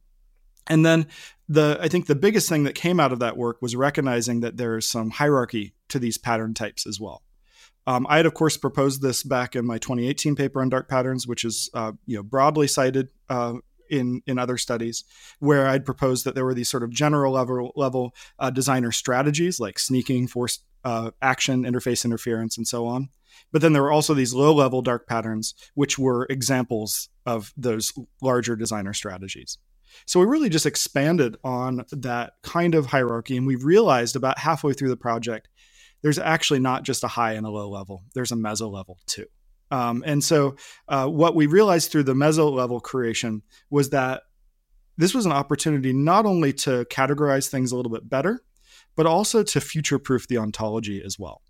And 0.69 0.85
then 0.85 1.07
the 1.49 1.79
I 1.81 1.89
think 1.89 2.07
the 2.07 2.15
biggest 2.15 2.49
thing 2.49 2.65
that 2.65 2.75
came 2.75 2.99
out 2.99 3.13
of 3.13 3.21
that 3.21 3.37
work 3.37 3.59
was 3.61 3.77
recognizing 3.77 4.41
that 4.41 4.57
there 4.57 4.77
is 4.77 4.89
some 4.89 5.11
hierarchy 5.11 5.75
to 5.89 5.99
these 5.99 6.19
pattern 6.19 6.55
types 6.55 6.87
as 6.87 7.01
well. 7.01 7.23
Um, 7.87 8.07
I 8.09 8.17
had, 8.17 8.27
of 8.27 8.35
course, 8.35 8.57
proposed 8.57 9.01
this 9.01 9.23
back 9.23 9.55
in 9.55 9.65
my 9.65 9.79
2018 9.79 10.35
paper 10.35 10.61
on 10.61 10.69
dark 10.69 10.89
patterns, 10.89 11.27
which 11.27 11.45
is 11.45 11.71
uh, 11.73 11.93
you 12.07 12.17
know 12.17 12.23
broadly 12.23 12.67
cited 12.67 13.09
uh, 13.29 13.55
in 13.89 14.23
in 14.27 14.39
other 14.39 14.59
studies, 14.59 15.05
where 15.39 15.69
I'd 15.69 15.85
proposed 15.85 16.25
that 16.25 16.35
there 16.35 16.45
were 16.45 16.55
these 16.55 16.71
sort 16.71 16.83
of 16.83 16.91
general 16.91 17.33
level 17.33 17.73
level 17.77 18.15
uh, 18.39 18.51
designer 18.51 18.93
strategies 18.93 19.61
like 19.61 19.79
sneaking, 19.79 20.27
forced 20.27 20.65
uh, 20.85 21.13
action, 21.23 21.65
interface 21.65 22.05
interference, 22.05 22.57
and 22.57 22.67
so 22.67 22.87
on. 22.87 23.09
But 23.53 23.63
then 23.63 23.73
there 23.73 23.83
were 23.83 23.93
also 23.93 24.15
these 24.15 24.35
low 24.35 24.53
level 24.53 24.83
dark 24.83 25.07
patterns, 25.07 25.55
which 25.75 25.99
were 25.99 26.27
examples 26.29 27.09
of 27.25 27.53
those 27.57 27.93
larger 28.21 28.57
designer 28.57 28.95
strategies. 28.95 29.59
So 30.05 30.21
we 30.21 30.27
really 30.27 30.49
just 30.49 30.67
expanded 30.67 31.37
on 31.43 31.85
that 31.91 32.35
kind 32.43 32.75
of 32.75 32.87
hierarchy, 32.87 33.37
and 33.37 33.47
we 33.47 33.57
realized 33.57 34.17
about 34.17 34.39
halfway 34.39 34.73
through 34.73 34.91
the 34.91 34.97
project 34.97 35.49
there's 36.03 36.19
actually 36.19 36.61
not 36.61 36.83
just 36.83 37.05
a 37.05 37.09
high 37.09 37.33
and 37.33 37.47
a 37.47 37.51
low 37.51 37.69
level, 37.69 38.05
there's 38.15 38.33
a 38.33 38.37
meso 38.37 38.71
level 38.71 38.99
too. 39.07 39.27
Um, 39.71 40.05
and 40.07 40.23
so, 40.23 40.57
uh, 40.89 41.09
what 41.09 41.35
we 41.35 41.47
realized 41.47 41.91
through 41.91 42.05
the 42.05 42.15
meso 42.15 42.53
level 42.53 42.81
creation 42.81 43.43
was 43.71 43.91
that 43.91 44.23
this 44.97 45.15
was 45.15 45.27
an 45.27 45.33
opportunity 45.33 45.93
not 45.93 46.25
only 46.25 46.53
to 46.53 46.85
categorize 46.87 47.49
things 47.49 47.73
a 47.73 47.77
little 47.77 47.91
bit 47.91 48.09
better, 48.09 48.43
but 48.95 49.07
also 49.07 49.43
to 49.43 49.61
future 49.61 49.99
proof 49.99 50.29
the 50.29 50.39
ontology 50.39 51.03
as 51.05 51.19
well. 51.19 51.43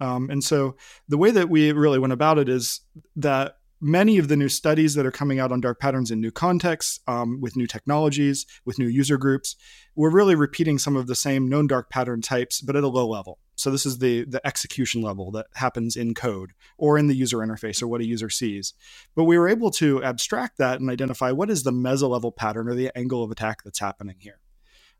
Um, 0.00 0.30
and 0.30 0.42
so, 0.42 0.76
the 1.08 1.18
way 1.18 1.30
that 1.30 1.48
we 1.48 1.72
really 1.72 1.98
went 1.98 2.12
about 2.12 2.38
it 2.38 2.48
is 2.48 2.80
that 3.16 3.56
many 3.80 4.18
of 4.18 4.28
the 4.28 4.36
new 4.36 4.48
studies 4.48 4.94
that 4.94 5.04
are 5.04 5.10
coming 5.10 5.40
out 5.40 5.50
on 5.50 5.60
dark 5.60 5.80
patterns 5.80 6.10
in 6.10 6.20
new 6.20 6.30
contexts, 6.30 7.00
um, 7.08 7.40
with 7.40 7.56
new 7.56 7.66
technologies, 7.66 8.46
with 8.64 8.78
new 8.78 8.86
user 8.86 9.16
groups, 9.16 9.56
we're 9.96 10.10
really 10.10 10.34
repeating 10.34 10.78
some 10.78 10.96
of 10.96 11.06
the 11.06 11.14
same 11.14 11.48
known 11.48 11.66
dark 11.66 11.90
pattern 11.90 12.20
types, 12.20 12.60
but 12.60 12.76
at 12.76 12.84
a 12.84 12.88
low 12.88 13.08
level. 13.08 13.38
So 13.62 13.70
this 13.70 13.86
is 13.86 13.98
the 13.98 14.24
the 14.24 14.44
execution 14.44 15.02
level 15.02 15.30
that 15.32 15.46
happens 15.54 15.96
in 15.96 16.14
code 16.14 16.50
or 16.76 16.98
in 16.98 17.06
the 17.06 17.14
user 17.14 17.38
interface 17.38 17.80
or 17.80 17.86
what 17.86 18.00
a 18.00 18.06
user 18.06 18.28
sees. 18.28 18.74
But 19.14 19.24
we 19.24 19.38
were 19.38 19.48
able 19.48 19.70
to 19.72 20.02
abstract 20.02 20.58
that 20.58 20.80
and 20.80 20.90
identify 20.90 21.30
what 21.30 21.48
is 21.48 21.62
the 21.62 21.70
meso 21.70 22.08
level 22.08 22.32
pattern 22.32 22.68
or 22.68 22.74
the 22.74 22.90
angle 22.98 23.22
of 23.22 23.30
attack 23.30 23.62
that's 23.62 23.78
happening 23.78 24.16
here. 24.18 24.40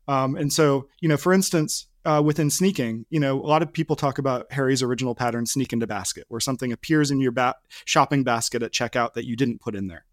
Um, 0.07 0.35
and 0.35 0.51
so, 0.51 0.87
you 1.01 1.09
know, 1.09 1.17
for 1.17 1.33
instance, 1.33 1.87
uh, 2.05 2.21
within 2.23 2.49
sneaking, 2.49 3.05
you 3.09 3.19
know, 3.19 3.39
a 3.39 3.47
lot 3.47 3.61
of 3.61 3.73
people 3.73 3.95
talk 3.95 4.17
about 4.17 4.51
Harry's 4.51 4.81
original 4.81 5.15
pattern, 5.15 5.45
sneak 5.45 5.73
into 5.73 5.87
basket, 5.87 6.25
where 6.29 6.41
something 6.41 6.71
appears 6.71 7.11
in 7.11 7.19
your 7.19 7.31
ba- 7.31 7.55
shopping 7.85 8.23
basket 8.23 8.63
at 8.63 8.71
checkout 8.71 9.13
that 9.13 9.25
you 9.25 9.35
didn't 9.35 9.61
put 9.61 9.75
in 9.75 9.87
there. 9.87 10.05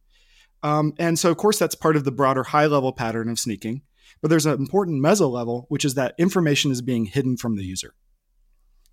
Um, 0.63 0.93
and 0.99 1.19
so, 1.19 1.31
of 1.31 1.37
course, 1.37 1.59
that's 1.59 1.75
part 1.75 1.97
of 1.97 2.05
the 2.05 2.13
broader 2.13 2.45
high 2.45 2.67
level 2.67 2.93
pattern 2.93 3.29
of 3.29 3.39
sneaking. 3.39 3.83
But 4.21 4.29
there's 4.29 4.47
an 4.47 4.55
important 4.55 5.03
meso 5.03 5.31
level, 5.31 5.67
which 5.69 5.85
is 5.85 5.95
that 5.95 6.15
information 6.19 6.71
is 6.71 6.83
being 6.83 7.07
hidden 7.07 7.37
from 7.37 7.57
the 7.57 7.65
user. 7.65 7.95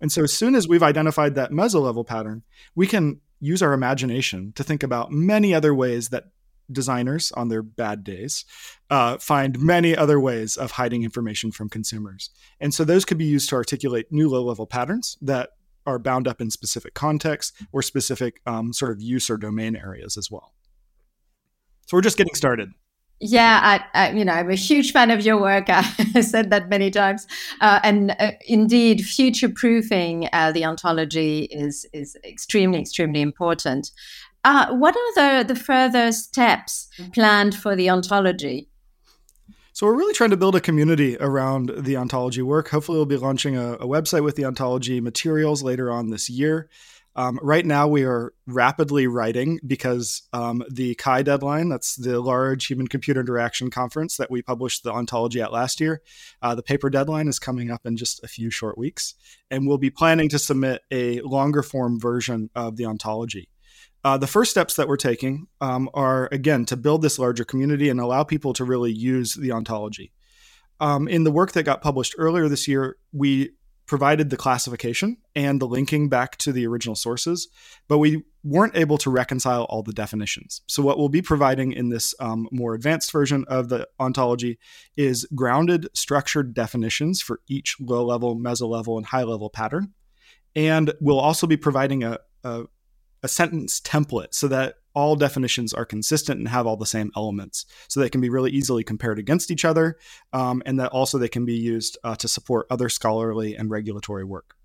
And 0.00 0.12
so, 0.12 0.22
as 0.22 0.32
soon 0.32 0.54
as 0.54 0.68
we've 0.68 0.82
identified 0.82 1.34
that 1.34 1.50
meso 1.50 1.80
level 1.80 2.04
pattern, 2.04 2.42
we 2.74 2.86
can 2.86 3.20
use 3.40 3.62
our 3.62 3.72
imagination 3.72 4.52
to 4.56 4.64
think 4.64 4.82
about 4.82 5.10
many 5.10 5.54
other 5.54 5.74
ways 5.74 6.08
that 6.08 6.24
designers 6.70 7.32
on 7.32 7.48
their 7.48 7.62
bad 7.62 8.04
days 8.04 8.44
uh, 8.90 9.16
find 9.18 9.58
many 9.60 9.96
other 9.96 10.20
ways 10.20 10.56
of 10.56 10.72
hiding 10.72 11.02
information 11.02 11.50
from 11.50 11.68
consumers. 11.68 12.30
And 12.60 12.74
so 12.74 12.84
those 12.84 13.04
could 13.04 13.18
be 13.18 13.24
used 13.24 13.48
to 13.50 13.54
articulate 13.54 14.12
new 14.12 14.28
low 14.28 14.44
level 14.44 14.66
patterns 14.66 15.16
that 15.22 15.50
are 15.86 15.98
bound 15.98 16.28
up 16.28 16.40
in 16.40 16.50
specific 16.50 16.94
contexts 16.94 17.52
or 17.72 17.80
specific 17.80 18.40
um, 18.46 18.72
sort 18.72 18.92
of 18.92 19.00
use 19.00 19.30
or 19.30 19.38
domain 19.38 19.74
areas 19.74 20.16
as 20.18 20.30
well. 20.30 20.52
So 21.86 21.96
we're 21.96 22.02
just 22.02 22.18
getting 22.18 22.34
started. 22.34 22.70
Yeah, 23.20 23.60
I, 23.62 23.84
I, 23.94 24.12
you 24.12 24.24
know, 24.24 24.32
I'm 24.32 24.50
a 24.50 24.54
huge 24.54 24.92
fan 24.92 25.10
of 25.10 25.24
your 25.24 25.40
work. 25.40 25.64
I 25.68 26.20
said 26.20 26.50
that 26.50 26.68
many 26.68 26.90
times, 26.90 27.26
uh, 27.60 27.80
and 27.82 28.14
uh, 28.20 28.32
indeed, 28.46 29.04
future 29.04 29.48
proofing 29.48 30.28
uh, 30.32 30.52
the 30.52 30.64
ontology 30.64 31.48
is 31.50 31.84
is 31.92 32.16
extremely, 32.24 32.80
extremely 32.80 33.20
important. 33.20 33.90
Uh, 34.44 34.72
what 34.76 34.94
are 34.96 35.42
the, 35.42 35.52
the 35.52 35.58
further 35.58 36.12
steps 36.12 36.88
planned 37.12 37.56
for 37.56 37.74
the 37.74 37.90
ontology? 37.90 38.68
So 39.72 39.86
we're 39.86 39.96
really 39.96 40.14
trying 40.14 40.30
to 40.30 40.36
build 40.36 40.56
a 40.56 40.60
community 40.60 41.16
around 41.18 41.70
the 41.76 41.96
ontology 41.96 42.42
work. 42.42 42.68
Hopefully, 42.68 42.98
we'll 42.98 43.06
be 43.06 43.16
launching 43.16 43.56
a, 43.56 43.74
a 43.74 43.86
website 43.86 44.24
with 44.24 44.36
the 44.36 44.44
ontology 44.44 45.00
materials 45.00 45.62
later 45.62 45.90
on 45.90 46.10
this 46.10 46.30
year. 46.30 46.68
Um, 47.18 47.40
right 47.42 47.66
now, 47.66 47.88
we 47.88 48.04
are 48.04 48.32
rapidly 48.46 49.08
writing 49.08 49.58
because 49.66 50.22
um, 50.32 50.62
the 50.70 50.94
CHI 50.94 51.22
deadline, 51.22 51.68
that's 51.68 51.96
the 51.96 52.20
large 52.20 52.68
human 52.68 52.86
computer 52.86 53.20
interaction 53.20 53.70
conference 53.70 54.18
that 54.18 54.30
we 54.30 54.40
published 54.40 54.84
the 54.84 54.92
ontology 54.92 55.42
at 55.42 55.52
last 55.52 55.80
year, 55.80 56.00
uh, 56.42 56.54
the 56.54 56.62
paper 56.62 56.88
deadline 56.88 57.26
is 57.26 57.40
coming 57.40 57.72
up 57.72 57.84
in 57.84 57.96
just 57.96 58.22
a 58.22 58.28
few 58.28 58.50
short 58.50 58.78
weeks. 58.78 59.16
And 59.50 59.66
we'll 59.66 59.78
be 59.78 59.90
planning 59.90 60.28
to 60.28 60.38
submit 60.38 60.82
a 60.92 61.20
longer 61.22 61.64
form 61.64 61.98
version 61.98 62.50
of 62.54 62.76
the 62.76 62.86
ontology. 62.86 63.48
Uh, 64.04 64.16
the 64.16 64.28
first 64.28 64.52
steps 64.52 64.76
that 64.76 64.86
we're 64.86 64.96
taking 64.96 65.48
um, 65.60 65.90
are, 65.94 66.28
again, 66.30 66.66
to 66.66 66.76
build 66.76 67.02
this 67.02 67.18
larger 67.18 67.44
community 67.44 67.88
and 67.88 67.98
allow 67.98 68.22
people 68.22 68.52
to 68.52 68.64
really 68.64 68.92
use 68.92 69.34
the 69.34 69.50
ontology. 69.50 70.12
Um, 70.78 71.08
in 71.08 71.24
the 71.24 71.32
work 71.32 71.50
that 71.52 71.64
got 71.64 71.82
published 71.82 72.14
earlier 72.16 72.48
this 72.48 72.68
year, 72.68 72.96
we 73.12 73.50
provided 73.88 74.30
the 74.30 74.36
classification 74.36 75.16
and 75.34 75.60
the 75.60 75.66
linking 75.66 76.08
back 76.08 76.36
to 76.36 76.52
the 76.52 76.66
original 76.66 76.94
sources, 76.94 77.48
but 77.88 77.98
we 77.98 78.22
weren't 78.44 78.76
able 78.76 78.98
to 78.98 79.10
reconcile 79.10 79.64
all 79.64 79.82
the 79.82 79.92
definitions. 79.92 80.60
So, 80.68 80.82
what 80.82 80.98
we'll 80.98 81.08
be 81.08 81.22
providing 81.22 81.72
in 81.72 81.88
this 81.88 82.14
um, 82.20 82.48
more 82.52 82.74
advanced 82.74 83.10
version 83.10 83.44
of 83.48 83.70
the 83.70 83.88
ontology 83.98 84.58
is 84.96 85.26
grounded, 85.34 85.88
structured 85.94 86.54
definitions 86.54 87.20
for 87.20 87.40
each 87.48 87.76
low 87.80 88.04
level, 88.04 88.36
meso 88.36 88.68
level, 88.68 88.96
and 88.98 89.06
high 89.06 89.24
level 89.24 89.50
pattern. 89.50 89.94
And 90.54 90.92
we'll 91.00 91.18
also 91.18 91.46
be 91.46 91.56
providing 91.56 92.04
a, 92.04 92.18
a, 92.44 92.64
a 93.22 93.28
sentence 93.28 93.80
template 93.80 94.34
so 94.34 94.48
that 94.48 94.76
all 94.98 95.14
definitions 95.14 95.72
are 95.72 95.84
consistent 95.84 96.40
and 96.40 96.48
have 96.48 96.66
all 96.66 96.76
the 96.76 96.84
same 96.84 97.12
elements. 97.16 97.64
So 97.86 98.00
they 98.00 98.10
can 98.10 98.20
be 98.20 98.30
really 98.30 98.50
easily 98.50 98.82
compared 98.82 99.20
against 99.20 99.52
each 99.52 99.64
other 99.64 99.96
um, 100.32 100.60
and 100.66 100.80
that 100.80 100.90
also 100.90 101.18
they 101.18 101.28
can 101.28 101.44
be 101.44 101.54
used 101.54 101.96
uh, 102.02 102.16
to 102.16 102.26
support 102.26 102.66
other 102.68 102.88
scholarly 102.88 103.54
and 103.54 103.70
regulatory 103.70 104.24
work. 104.24 104.56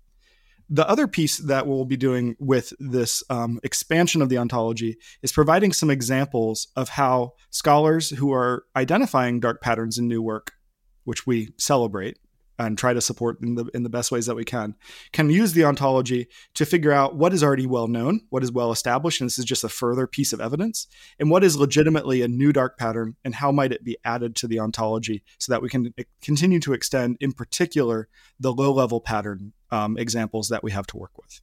The 0.68 0.88
other 0.88 1.06
piece 1.06 1.38
that 1.38 1.68
we'll 1.68 1.84
be 1.84 1.96
doing 1.96 2.34
with 2.40 2.72
this 2.80 3.22
um, 3.30 3.60
expansion 3.62 4.22
of 4.22 4.28
the 4.28 4.38
ontology 4.38 4.96
is 5.22 5.30
providing 5.30 5.72
some 5.72 5.88
examples 5.88 6.66
of 6.74 6.88
how 6.88 7.34
scholars 7.50 8.10
who 8.10 8.32
are 8.32 8.64
identifying 8.74 9.38
dark 9.38 9.62
patterns 9.62 9.98
in 9.98 10.08
new 10.08 10.20
work 10.20 10.54
which 11.04 11.26
we 11.26 11.50
celebrate 11.58 12.18
and 12.58 12.78
try 12.78 12.92
to 12.92 13.00
support 13.00 13.40
in 13.40 13.54
the 13.54 13.64
in 13.74 13.82
the 13.82 13.88
best 13.88 14.12
ways 14.12 14.26
that 14.26 14.34
we 14.34 14.44
can 14.44 14.74
can 15.12 15.30
use 15.30 15.52
the 15.52 15.64
ontology 15.64 16.28
to 16.54 16.64
figure 16.64 16.92
out 16.92 17.16
what 17.16 17.32
is 17.32 17.42
already 17.42 17.66
well 17.66 17.88
known 17.88 18.20
what 18.30 18.42
is 18.42 18.52
well 18.52 18.70
established 18.70 19.20
and 19.20 19.28
this 19.28 19.38
is 19.38 19.44
just 19.44 19.64
a 19.64 19.68
further 19.68 20.06
piece 20.06 20.32
of 20.32 20.40
evidence 20.40 20.86
and 21.18 21.30
what 21.30 21.44
is 21.44 21.56
legitimately 21.56 22.22
a 22.22 22.28
new 22.28 22.52
dark 22.52 22.78
pattern 22.78 23.16
and 23.24 23.34
how 23.34 23.50
might 23.50 23.72
it 23.72 23.84
be 23.84 23.96
added 24.04 24.36
to 24.36 24.46
the 24.46 24.60
ontology 24.60 25.22
so 25.38 25.52
that 25.52 25.62
we 25.62 25.68
can 25.68 25.92
continue 26.22 26.60
to 26.60 26.72
extend 26.72 27.16
in 27.20 27.32
particular 27.32 28.08
the 28.38 28.52
low 28.52 28.72
level 28.72 29.00
pattern 29.00 29.52
um, 29.70 29.98
examples 29.98 30.48
that 30.48 30.62
we 30.62 30.70
have 30.70 30.86
to 30.86 30.96
work 30.96 31.16
with 31.18 31.40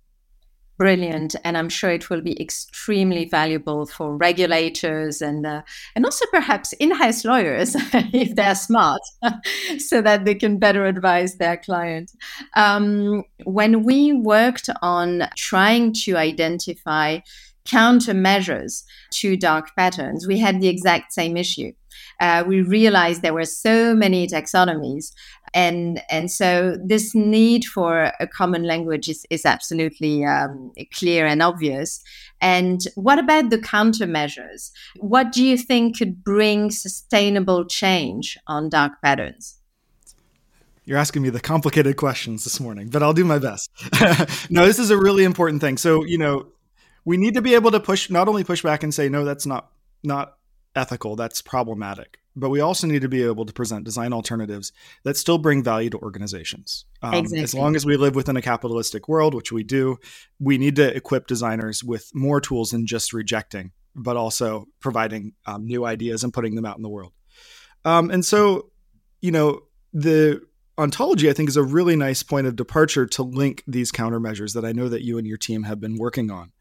brilliant. 0.77 1.35
And 1.43 1.57
i'm 1.57 1.69
sure 1.69 1.91
it 1.91 2.09
will 2.09 2.21
be 2.21 2.39
extremely 2.41 3.25
valuable 3.25 3.85
for 3.85 4.15
regulators 4.17 5.21
and 5.21 5.45
uh, 5.45 5.61
and 5.95 6.05
also 6.05 6.25
perhaps 6.31 6.73
in-house 6.73 7.23
lawyers 7.25 7.75
if 8.13 8.35
they're 8.35 8.55
smart 8.55 9.01
so 9.77 10.01
that 10.01 10.25
they 10.25 10.35
can 10.35 10.57
better 10.57 10.85
advise 10.85 11.35
their 11.35 11.57
client. 11.57 12.11
Um, 12.55 13.23
when 13.43 13.83
we 13.83 14.13
worked 14.13 14.69
on 14.81 15.27
trying 15.35 15.93
to 16.03 16.17
identify 16.17 17.19
countermeasures 17.65 18.83
to 19.11 19.37
dark 19.37 19.75
patterns 19.75 20.27
we 20.27 20.39
had 20.39 20.61
the 20.61 20.67
exact 20.67 21.13
same 21.13 21.37
issue. 21.37 21.71
Uh, 22.19 22.43
we 22.45 22.61
realized 22.61 23.21
there 23.21 23.33
were 23.33 23.45
so 23.45 23.95
many 23.95 24.27
taxonomies 24.27 25.11
and 25.53 26.01
and 26.09 26.31
so 26.31 26.77
this 26.83 27.13
need 27.13 27.65
for 27.65 28.13
a 28.19 28.27
common 28.27 28.63
language 28.63 29.09
is, 29.09 29.25
is 29.29 29.45
absolutely 29.45 30.23
um, 30.23 30.71
clear 30.93 31.25
and 31.25 31.41
obvious. 31.41 32.01
And 32.39 32.81
what 32.95 33.19
about 33.19 33.49
the 33.49 33.57
countermeasures? 33.57 34.71
What 34.99 35.31
do 35.31 35.43
you 35.43 35.57
think 35.57 35.97
could 35.97 36.23
bring 36.23 36.71
sustainable 36.71 37.65
change 37.65 38.37
on 38.47 38.69
dark 38.69 38.93
patterns? 39.03 39.57
You're 40.85 40.97
asking 40.97 41.21
me 41.21 41.29
the 41.29 41.39
complicated 41.39 41.95
questions 41.97 42.43
this 42.43 42.59
morning 42.59 42.89
but 42.89 43.03
i'll 43.03 43.13
do 43.13 43.25
my 43.25 43.39
best. 43.39 43.69
No 44.49 44.65
this 44.65 44.79
is 44.79 44.89
a 44.89 44.97
really 44.97 45.23
important 45.23 45.61
thing. 45.61 45.77
So 45.77 46.05
you 46.05 46.17
know 46.17 46.47
we 47.03 47.17
need 47.17 47.33
to 47.33 47.41
be 47.41 47.55
able 47.55 47.71
to 47.71 47.79
push 47.79 48.09
not 48.09 48.27
only 48.27 48.43
push 48.43 48.63
back 48.63 48.83
and 48.83 48.93
say 48.93 49.09
no 49.09 49.25
that's 49.25 49.45
not 49.45 49.71
not 50.03 50.37
ethical 50.75 51.17
that's 51.17 51.41
problematic 51.41 52.20
but 52.35 52.49
we 52.49 52.59
also 52.59 52.87
need 52.87 53.01
to 53.01 53.09
be 53.09 53.23
able 53.23 53.45
to 53.45 53.53
present 53.53 53.83
design 53.83 54.13
alternatives 54.13 54.71
that 55.03 55.17
still 55.17 55.37
bring 55.37 55.63
value 55.63 55.89
to 55.89 55.97
organizations. 55.99 56.85
Um, 57.01 57.13
exactly. 57.13 57.43
As 57.43 57.53
long 57.53 57.75
as 57.75 57.85
we 57.85 57.97
live 57.97 58.15
within 58.15 58.37
a 58.37 58.41
capitalistic 58.41 59.07
world, 59.07 59.33
which 59.33 59.51
we 59.51 59.63
do, 59.63 59.97
we 60.39 60.57
need 60.57 60.75
to 60.77 60.95
equip 60.95 61.27
designers 61.27 61.83
with 61.83 62.09
more 62.13 62.39
tools 62.39 62.71
than 62.71 62.85
just 62.85 63.13
rejecting, 63.13 63.71
but 63.95 64.17
also 64.17 64.67
providing 64.79 65.33
um, 65.45 65.65
new 65.65 65.85
ideas 65.85 66.23
and 66.23 66.33
putting 66.33 66.55
them 66.55 66.65
out 66.65 66.77
in 66.77 66.83
the 66.83 66.89
world. 66.89 67.11
Um, 67.83 68.09
and 68.11 68.23
so, 68.23 68.71
you 69.21 69.31
know, 69.31 69.61
the 69.93 70.41
ontology, 70.77 71.29
I 71.29 71.33
think, 71.33 71.49
is 71.49 71.57
a 71.57 71.63
really 71.63 71.95
nice 71.95 72.23
point 72.23 72.47
of 72.47 72.55
departure 72.55 73.05
to 73.07 73.23
link 73.23 73.63
these 73.67 73.91
countermeasures 73.91 74.53
that 74.53 74.65
I 74.65 74.71
know 74.71 74.87
that 74.89 75.03
you 75.03 75.17
and 75.17 75.27
your 75.27 75.37
team 75.37 75.63
have 75.63 75.79
been 75.79 75.97
working 75.97 76.31
on. 76.31 76.51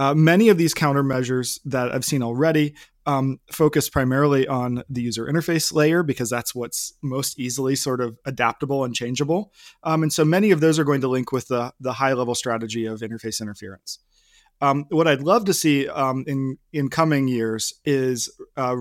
Uh, 0.00 0.14
many 0.14 0.48
of 0.48 0.56
these 0.56 0.72
countermeasures 0.72 1.60
that 1.66 1.92
I've 1.92 2.06
seen 2.06 2.22
already 2.22 2.74
um, 3.04 3.38
focus 3.52 3.90
primarily 3.90 4.48
on 4.48 4.82
the 4.88 5.02
user 5.02 5.26
interface 5.26 5.74
layer 5.74 6.02
because 6.02 6.30
that's 6.30 6.54
what's 6.54 6.94
most 7.02 7.38
easily 7.38 7.76
sort 7.76 8.00
of 8.00 8.18
adaptable 8.24 8.82
and 8.84 8.94
changeable. 8.94 9.52
Um, 9.82 10.02
and 10.02 10.10
so 10.10 10.24
many 10.24 10.52
of 10.52 10.60
those 10.60 10.78
are 10.78 10.84
going 10.84 11.02
to 11.02 11.08
link 11.08 11.32
with 11.32 11.48
the, 11.48 11.74
the 11.80 11.92
high 11.92 12.14
level 12.14 12.34
strategy 12.34 12.86
of 12.86 13.00
interface 13.00 13.42
interference. 13.42 13.98
Um, 14.62 14.86
what 14.88 15.06
I'd 15.06 15.20
love 15.20 15.44
to 15.44 15.52
see 15.52 15.86
um, 15.86 16.24
in 16.26 16.56
in 16.72 16.88
coming 16.88 17.28
years 17.28 17.74
is 17.84 18.30
uh, 18.56 18.76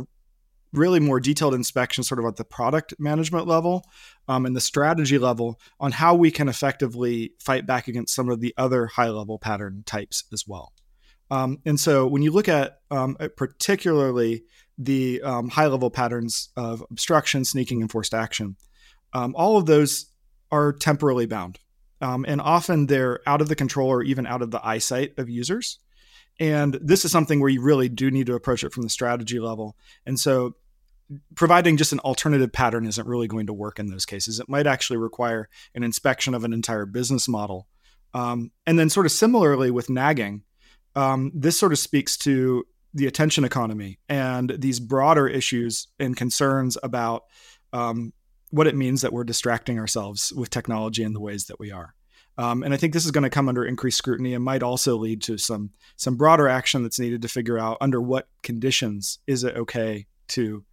really 0.72 1.02
more 1.02 1.20
detailed 1.20 1.54
inspection, 1.54 2.06
sort 2.06 2.20
of 2.20 2.28
at 2.28 2.38
the 2.38 2.46
product 2.46 2.94
management 2.98 3.46
level 3.46 3.84
um, 4.30 4.46
and 4.46 4.56
the 4.56 4.62
strategy 4.62 5.18
level, 5.18 5.60
on 5.82 5.92
how 5.92 6.16
we 6.16 6.32
can 6.32 6.48
effectively 6.48 7.34
fight 7.42 7.66
back 7.66 7.90
against 7.90 8.16
some 8.16 8.30
of 8.30 8.40
the 8.40 8.54
other 8.58 8.88
high 8.88 9.10
level 9.10 9.38
pattern 9.38 9.84
types 9.86 10.24
as 10.32 10.46
well. 10.48 10.72
Um, 11.32 11.60
and 11.66 11.80
so 11.80 12.08
when 12.08 12.22
you 12.22 12.32
look 12.32 12.48
at 12.48 12.80
um, 12.92 13.18
particularly 13.38 14.44
the 14.78 15.22
um, 15.22 15.50
high 15.50 15.68
level 15.68 15.90
patterns 15.90 16.50
of 16.56 16.84
obstruction, 16.90 17.46
sneaking, 17.46 17.82
and 17.82 17.92
forced 17.92 18.14
action, 18.14 18.56
um, 19.14 19.36
all 19.36 19.58
of 19.58 19.66
those 19.66 20.08
are 20.52 20.74
temporally 20.74 21.26
bound. 21.26 21.60
Um, 22.02 22.26
and 22.28 22.40
often 22.40 22.88
they're 22.88 23.20
out 23.28 23.42
of 23.42 23.50
the 23.50 23.56
control 23.56 23.90
or 23.90 24.04
even 24.04 24.26
out 24.26 24.42
of 24.42 24.52
the 24.52 24.66
eyesight 24.66 25.14
of 25.18 25.30
users. 25.30 25.80
And 26.40 26.80
this 26.82 27.04
is 27.04 27.12
something 27.12 27.42
where 27.42 27.50
you 27.50 27.62
really 27.62 27.90
do 27.90 28.10
need 28.10 28.28
to 28.28 28.36
approach 28.36 28.64
it 28.64 28.72
from 28.72 28.84
the 28.84 28.90
strategy 28.90 29.40
level. 29.40 29.76
And 30.06 30.18
so 30.18 30.56
providing 31.36 31.78
just 31.78 31.92
an 31.92 32.00
alternative 32.00 32.52
pattern 32.52 32.86
isn't 32.86 33.08
really 33.08 33.28
going 33.28 33.48
to 33.48 33.54
work 33.54 33.80
in 33.80 33.88
those 33.88 34.06
cases. 34.06 34.40
It 34.40 34.48
might 34.48 34.68
actually 34.68 34.98
require 34.98 35.50
an 35.76 35.84
inspection 35.84 36.34
of 36.34 36.44
an 36.44 36.54
entire 36.54 36.86
business 36.86 37.28
model. 37.28 37.68
Um, 38.14 38.52
and 38.66 38.80
then, 38.80 38.90
sort 38.90 39.06
of 39.06 39.12
similarly 39.12 39.70
with 39.70 39.90
nagging, 39.90 40.44
um, 40.96 41.32
this 41.34 41.60
sort 41.60 41.72
of 41.72 41.80
speaks 41.80 42.18
to 42.18 42.66
the 42.94 43.08
attention 43.08 43.44
economy 43.44 44.00
and 44.10 44.56
these 44.58 44.80
broader 44.80 45.28
issues 45.28 45.88
and 46.00 46.18
concerns 46.18 46.78
about 46.82 47.24
um, 47.72 48.14
what 48.50 48.68
it 48.68 48.76
means 48.76 49.02
that 49.02 49.14
we're 49.14 49.24
distracting 49.24 49.78
ourselves 49.78 50.34
with 50.36 50.50
technology 50.50 51.04
in 51.04 51.14
the 51.14 51.20
ways 51.20 51.46
that 51.46 51.60
we 51.60 51.72
are. 51.72 51.94
Um, 52.38 52.64
and 52.64 52.74
I 52.74 52.78
think 52.78 52.94
this 52.94 53.06
is 53.06 53.12
going 53.12 53.26
to 53.26 53.30
come 53.30 53.50
under 53.50 53.66
increased 53.66 53.98
scrutiny 53.98 54.34
and 54.34 54.44
might 54.44 54.64
also 54.64 54.96
lead 54.96 55.22
to 55.24 55.38
some 55.38 55.72
some 55.98 56.16
broader 56.16 56.48
action 56.48 56.84
that's 56.84 57.00
needed 57.00 57.22
to 57.24 57.28
figure 57.28 57.60
out 57.60 57.78
under 57.82 58.02
what 58.02 58.30
conditions 58.44 59.20
is 59.28 59.44
it 59.44 59.58
okay 59.58 60.08
to 60.30 60.64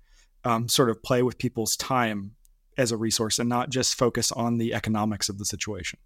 um, 0.44 0.68
sort 0.68 0.90
of 0.90 1.02
play 1.02 1.24
with 1.24 1.38
people's 1.38 1.76
time 1.76 2.36
as 2.78 2.92
a 2.92 2.96
resource 2.96 3.40
and 3.40 3.48
not 3.48 3.68
just 3.68 3.96
focus 3.96 4.30
on 4.30 4.58
the 4.58 4.74
economics 4.74 5.28
of 5.28 5.38
the 5.38 5.44
situation. 5.44 5.98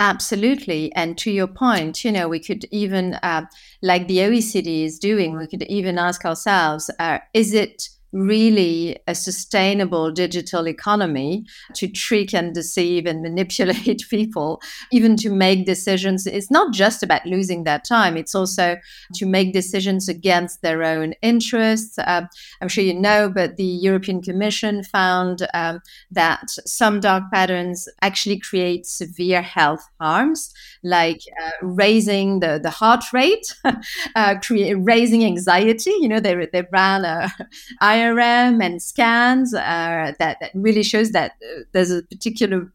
Absolutely. 0.00 0.92
And 0.94 1.16
to 1.18 1.30
your 1.30 1.46
point, 1.46 2.04
you 2.04 2.10
know, 2.10 2.28
we 2.28 2.40
could 2.40 2.64
even, 2.72 3.14
uh, 3.22 3.46
like 3.80 4.08
the 4.08 4.20
OECD 4.22 4.84
is 4.84 4.98
doing, 4.98 5.36
we 5.36 5.46
could 5.46 5.62
even 5.64 5.98
ask 5.98 6.24
ourselves 6.24 6.90
uh, 6.98 7.18
is 7.32 7.54
it 7.54 7.88
really 8.14 8.96
a 9.06 9.14
sustainable 9.14 10.10
digital 10.12 10.68
economy 10.68 11.44
to 11.74 11.88
trick 11.88 12.32
and 12.32 12.54
deceive 12.54 13.06
and 13.06 13.22
manipulate 13.28 14.04
people, 14.08 14.62
even 14.92 15.16
to 15.16 15.30
make 15.30 15.66
decisions. 15.66 16.26
It's 16.26 16.50
not 16.50 16.72
just 16.72 17.02
about 17.02 17.26
losing 17.26 17.64
their 17.64 17.80
time, 17.80 18.16
it's 18.16 18.34
also 18.34 18.76
to 19.14 19.26
make 19.26 19.52
decisions 19.52 20.08
against 20.08 20.62
their 20.62 20.82
own 20.82 21.14
interests. 21.22 21.98
Uh, 21.98 22.22
I'm 22.60 22.68
sure 22.68 22.84
you 22.84 22.94
know, 22.94 23.28
but 23.28 23.56
the 23.56 23.64
European 23.64 24.22
Commission 24.22 24.82
found 24.84 25.46
um, 25.52 25.80
that 26.10 26.48
some 26.48 27.00
dark 27.00 27.24
patterns 27.32 27.88
actually 28.02 28.38
create 28.38 28.86
severe 28.86 29.42
health 29.42 29.84
harms, 30.00 30.52
like 30.82 31.20
uh, 31.42 31.50
raising 31.62 32.40
the, 32.40 32.60
the 32.62 32.70
heart 32.70 33.04
rate, 33.12 33.54
uh, 34.14 34.36
raising 34.76 35.24
anxiety. 35.24 35.90
You 36.00 36.08
know, 36.08 36.20
they, 36.20 36.48
they 36.52 36.64
ran 36.72 37.04
a 37.04 37.32
And 38.12 38.82
scans 38.82 39.54
uh, 39.54 40.12
that, 40.18 40.38
that 40.40 40.50
really 40.54 40.82
shows 40.82 41.12
that 41.12 41.32
uh, 41.42 41.62
there's 41.72 41.90
a 41.90 42.02
particular 42.02 42.72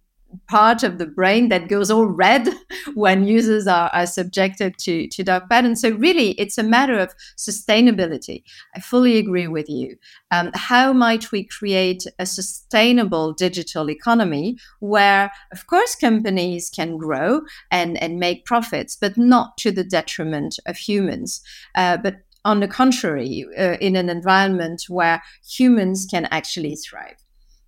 part 0.47 0.83
of 0.83 0.97
the 0.97 1.05
brain 1.05 1.49
that 1.49 1.67
goes 1.67 1.89
all 1.89 2.05
red 2.05 2.47
when 2.93 3.25
users 3.25 3.67
are, 3.67 3.89
are 3.93 4.05
subjected 4.05 4.77
to, 4.77 5.07
to 5.07 5.23
dark 5.23 5.49
patterns. 5.49 5.81
So, 5.81 5.91
really, 5.91 6.31
it's 6.31 6.57
a 6.57 6.63
matter 6.63 6.99
of 6.99 7.13
sustainability. 7.37 8.43
I 8.75 8.79
fully 8.79 9.17
agree 9.17 9.47
with 9.47 9.69
you. 9.69 9.97
Um, 10.31 10.51
how 10.53 10.93
might 10.93 11.31
we 11.31 11.43
create 11.43 12.05
a 12.19 12.25
sustainable 12.25 13.33
digital 13.33 13.89
economy 13.89 14.57
where, 14.79 15.31
of 15.51 15.67
course, 15.67 15.95
companies 15.95 16.69
can 16.69 16.97
grow 16.97 17.41
and, 17.71 18.01
and 18.01 18.19
make 18.19 18.45
profits, 18.45 18.95
but 18.95 19.17
not 19.17 19.57
to 19.57 19.71
the 19.71 19.83
detriment 19.83 20.59
of 20.65 20.77
humans, 20.77 21.41
uh, 21.75 21.97
but 21.97 22.17
on 22.45 22.59
the 22.59 22.67
contrary, 22.67 23.45
uh, 23.57 23.77
in 23.81 23.95
an 23.95 24.09
environment 24.09 24.83
where 24.87 25.21
humans 25.47 26.07
can 26.09 26.25
actually 26.31 26.75
thrive. 26.75 27.15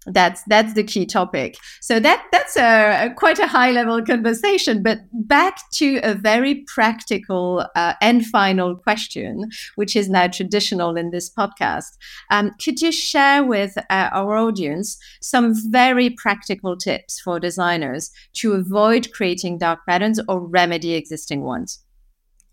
That's 0.07 0.41
that's 0.47 0.73
the 0.73 0.84
key 0.84 1.05
topic. 1.05 1.57
So 1.79 1.99
that 1.99 2.25
that's 2.31 2.57
a, 2.57 3.05
a 3.05 3.13
quite 3.13 3.38
a 3.38 3.45
high 3.45 3.69
level 3.69 4.03
conversation. 4.03 4.81
But 4.81 5.01
back 5.13 5.57
to 5.73 5.99
a 6.01 6.15
very 6.15 6.65
practical 6.73 7.67
uh, 7.75 7.93
and 8.01 8.25
final 8.25 8.75
question, 8.75 9.51
which 9.75 9.95
is 9.95 10.10
now 10.10 10.25
traditional 10.27 10.97
in 10.97 11.12
this 11.12 11.29
podcast. 11.29 11.97
Um, 12.31 12.51
could 12.63 12.81
you 12.81 12.91
share 12.91 13.43
with 13.43 13.77
uh, 13.77 14.10
our 14.12 14.38
audience 14.38 14.97
some 15.21 15.53
very 15.71 16.10
practical 16.10 16.75
tips 16.75 17.19
for 17.19 17.39
designers 17.39 18.10
to 18.38 18.53
avoid 18.53 19.12
creating 19.12 19.60
dark 19.60 19.81
patterns 19.88 20.19
or 20.27 20.43
remedy 20.43 20.95
existing 20.95 21.43
ones? 21.43 21.80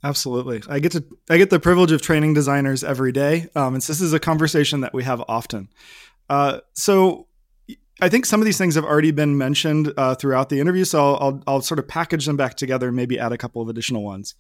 Absolutely. 0.03 0.63
I 0.69 0.79
get 0.79 0.93
to 0.93 1.05
I 1.29 1.39
get 1.39 1.51
the 1.51 1.59
privilege 1.59 1.91
of 1.91 2.01
training 2.03 2.35
designers 2.35 2.85
every 2.85 3.11
day, 3.11 3.49
um, 3.57 3.75
and 3.75 3.83
so 3.83 3.93
this 3.93 4.01
is 4.01 4.13
a 4.13 4.21
conversation 4.21 4.83
that 4.83 4.95
we 4.95 5.03
have 5.05 5.23
often. 5.29 5.69
Uh, 6.31 6.61
so 6.75 7.27
I 8.01 8.09
think 8.09 8.25
some 8.25 8.41
of 8.41 8.45
these 8.45 8.59
things 8.59 8.77
have 8.77 8.85
already 8.85 9.11
been 9.11 9.37
mentioned 9.37 9.93
uh, 9.97 10.15
throughout 10.15 10.51
the 10.51 10.61
interview, 10.61 10.85
so 10.85 11.01
I'll, 11.01 11.17
I'll, 11.21 11.43
I'll, 11.47 11.61
sort 11.63 11.81
of 11.81 11.89
package 11.89 12.27
them 12.27 12.37
back 12.37 12.55
together 12.55 12.89
and 12.89 12.97
maybe 12.97 13.19
add 13.19 13.33
a 13.33 13.39
couple 13.39 13.61
of 13.61 13.69
additional 13.69 14.05
ones. 14.05 14.37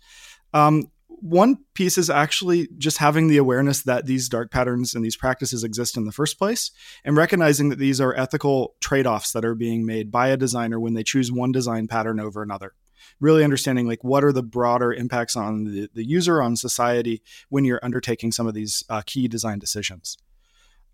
Um, 0.54 0.92
one 1.08 1.58
piece 1.74 1.98
is 1.98 2.08
actually 2.08 2.68
just 2.78 2.98
having 2.98 3.26
the 3.26 3.38
awareness 3.38 3.82
that 3.82 4.06
these 4.06 4.28
dark 4.28 4.52
patterns 4.52 4.94
and 4.94 5.04
these 5.04 5.16
practices 5.16 5.64
exist 5.64 5.96
in 5.96 6.04
the 6.04 6.12
first 6.12 6.38
place 6.38 6.70
and 7.04 7.16
recognizing 7.16 7.70
that 7.70 7.80
these 7.80 8.00
are 8.00 8.14
ethical 8.14 8.76
trade 8.80 9.06
offs 9.06 9.32
that 9.32 9.44
are 9.44 9.56
being 9.56 9.84
made 9.84 10.12
by 10.12 10.28
a 10.28 10.36
designer 10.36 10.78
when 10.78 10.94
they 10.94 11.02
choose 11.02 11.32
one 11.32 11.50
design 11.50 11.88
pattern 11.88 12.20
over 12.20 12.42
another 12.42 12.74
really 13.20 13.44
understanding 13.44 13.86
like 13.86 14.02
what 14.04 14.24
are 14.24 14.32
the 14.32 14.42
broader 14.42 14.92
impacts 14.92 15.36
on 15.36 15.64
the, 15.64 15.90
the 15.94 16.06
user 16.06 16.40
on 16.42 16.56
society 16.56 17.22
when 17.48 17.64
you're 17.64 17.80
undertaking 17.82 18.32
some 18.32 18.46
of 18.46 18.54
these 18.54 18.84
uh, 18.88 19.02
key 19.06 19.28
design 19.28 19.58
decisions. 19.58 20.16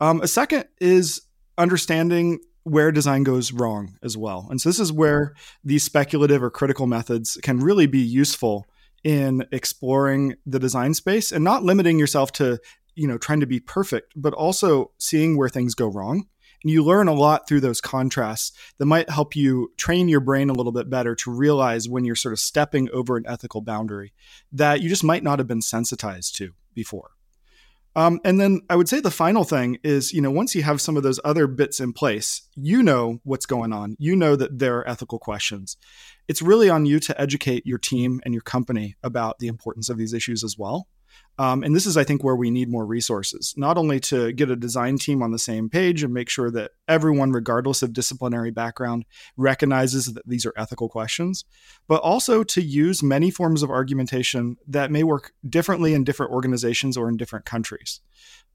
Um, 0.00 0.20
a 0.20 0.28
second 0.28 0.64
is 0.80 1.22
understanding 1.58 2.40
where 2.64 2.90
design 2.90 3.22
goes 3.22 3.52
wrong 3.52 3.98
as 4.02 4.16
well. 4.16 4.46
And 4.50 4.60
so 4.60 4.68
this 4.68 4.80
is 4.80 4.90
where 4.90 5.34
these 5.62 5.84
speculative 5.84 6.42
or 6.42 6.50
critical 6.50 6.86
methods 6.86 7.38
can 7.42 7.60
really 7.60 7.86
be 7.86 8.00
useful 8.00 8.66
in 9.04 9.46
exploring 9.52 10.34
the 10.46 10.58
design 10.58 10.94
space 10.94 11.30
and 11.30 11.44
not 11.44 11.62
limiting 11.62 11.98
yourself 11.98 12.32
to 12.32 12.58
you 12.94 13.06
know 13.06 13.18
trying 13.18 13.40
to 13.40 13.46
be 13.46 13.60
perfect 13.60 14.12
but 14.16 14.32
also 14.32 14.90
seeing 14.98 15.36
where 15.36 15.48
things 15.48 15.74
go 15.74 15.86
wrong 15.86 16.26
and 16.64 16.72
you 16.72 16.82
learn 16.82 17.08
a 17.08 17.12
lot 17.12 17.46
through 17.46 17.60
those 17.60 17.82
contrasts 17.82 18.50
that 18.78 18.86
might 18.86 19.10
help 19.10 19.36
you 19.36 19.70
train 19.76 20.08
your 20.08 20.20
brain 20.20 20.48
a 20.48 20.54
little 20.54 20.72
bit 20.72 20.88
better 20.88 21.14
to 21.14 21.30
realize 21.30 21.88
when 21.88 22.04
you're 22.04 22.16
sort 22.16 22.32
of 22.32 22.40
stepping 22.40 22.88
over 22.90 23.16
an 23.18 23.24
ethical 23.28 23.60
boundary 23.60 24.14
that 24.50 24.80
you 24.80 24.88
just 24.88 25.04
might 25.04 25.22
not 25.22 25.38
have 25.38 25.46
been 25.46 25.62
sensitized 25.62 26.34
to 26.36 26.54
before. 26.72 27.10
Um, 27.96 28.18
and 28.24 28.40
then 28.40 28.62
I 28.68 28.76
would 28.76 28.88
say 28.88 28.98
the 28.98 29.10
final 29.10 29.44
thing 29.44 29.78
is, 29.84 30.12
you 30.12 30.20
know, 30.20 30.30
once 30.30 30.54
you 30.54 30.62
have 30.62 30.80
some 30.80 30.96
of 30.96 31.02
those 31.02 31.20
other 31.24 31.46
bits 31.46 31.78
in 31.78 31.92
place, 31.92 32.48
you 32.56 32.82
know 32.82 33.20
what's 33.22 33.46
going 33.46 33.72
on. 33.72 33.96
You 34.00 34.16
know 34.16 34.34
that 34.34 34.58
there 34.58 34.78
are 34.78 34.88
ethical 34.88 35.18
questions. 35.18 35.76
It's 36.26 36.42
really 36.42 36.68
on 36.68 36.86
you 36.86 36.98
to 37.00 37.20
educate 37.20 37.66
your 37.66 37.78
team 37.78 38.20
and 38.24 38.34
your 38.34 38.40
company 38.40 38.96
about 39.02 39.38
the 39.38 39.46
importance 39.46 39.90
of 39.90 39.98
these 39.98 40.12
issues 40.12 40.42
as 40.42 40.58
well. 40.58 40.88
Um, 41.36 41.64
and 41.64 41.74
this 41.74 41.86
is, 41.86 41.96
I 41.96 42.04
think, 42.04 42.22
where 42.22 42.36
we 42.36 42.50
need 42.50 42.70
more 42.70 42.86
resources, 42.86 43.54
not 43.56 43.76
only 43.76 43.98
to 44.00 44.32
get 44.32 44.50
a 44.50 44.56
design 44.56 44.98
team 44.98 45.20
on 45.20 45.32
the 45.32 45.38
same 45.38 45.68
page 45.68 46.04
and 46.04 46.14
make 46.14 46.28
sure 46.28 46.50
that 46.52 46.72
everyone, 46.86 47.32
regardless 47.32 47.82
of 47.82 47.92
disciplinary 47.92 48.52
background, 48.52 49.04
recognizes 49.36 50.06
that 50.14 50.26
these 50.28 50.46
are 50.46 50.52
ethical 50.56 50.88
questions, 50.88 51.44
but 51.88 52.00
also 52.02 52.44
to 52.44 52.62
use 52.62 53.02
many 53.02 53.32
forms 53.32 53.64
of 53.64 53.70
argumentation 53.70 54.56
that 54.68 54.92
may 54.92 55.02
work 55.02 55.32
differently 55.48 55.92
in 55.92 56.04
different 56.04 56.30
organizations 56.30 56.96
or 56.96 57.08
in 57.08 57.16
different 57.16 57.44
countries. 57.44 58.00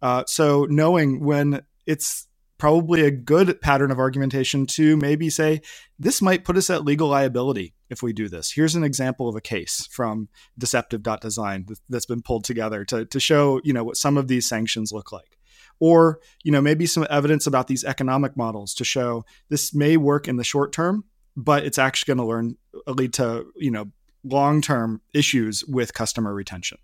Uh, 0.02 0.24
so, 0.26 0.66
knowing 0.70 1.20
when 1.20 1.64
it's 1.86 2.29
probably 2.60 3.02
a 3.02 3.10
good 3.10 3.60
pattern 3.62 3.90
of 3.90 3.98
argumentation 3.98 4.68
to 4.68 4.96
maybe 4.98 5.30
say 5.30 5.62
this 5.98 6.22
might 6.22 6.44
put 6.44 6.58
us 6.58 6.70
at 6.70 6.86
legal 6.86 7.08
liability 7.08 7.74
if 7.90 8.04
we 8.04 8.14
do 8.14 8.30
this. 8.30 8.52
Here's 8.52 8.76
an 8.76 8.84
example 8.84 9.28
of 9.28 9.36
a 9.36 9.42
case 9.42 9.88
from 9.90 10.28
deceptive.design 10.58 11.66
that's 11.88 12.06
been 12.06 12.22
pulled 12.22 12.44
together 12.44 12.86
to, 12.86 13.06
to 13.06 13.20
show, 13.20 13.60
you 13.64 13.74
know, 13.74 13.84
what 13.84 13.98
some 13.98 14.18
of 14.18 14.28
these 14.28 14.48
sanctions 14.48 14.92
look 14.92 15.12
like. 15.12 15.38
Or, 15.80 16.20
you 16.44 16.52
know, 16.52 16.62
maybe 16.62 16.86
some 16.86 17.08
evidence 17.10 17.48
about 17.48 17.68
these 17.68 17.86
economic 17.86 18.36
models 18.36 18.74
to 18.76 18.84
show 18.84 19.24
this 19.48 19.74
may 19.74 19.96
work 19.96 20.28
in 20.28 20.36
the 20.36 20.44
short 20.44 20.74
term, 20.74 21.06
but 21.38 21.64
it's 21.64 21.78
actually 21.80 22.14
going 22.14 22.26
to 22.26 22.30
learn 22.30 22.58
lead 22.86 23.14
to, 23.14 23.46
you 23.56 23.72
know, 23.72 23.90
long-term 24.26 25.02
issues 25.14 25.64
with 25.66 25.94
customer 25.94 26.34
retention. 26.34 26.78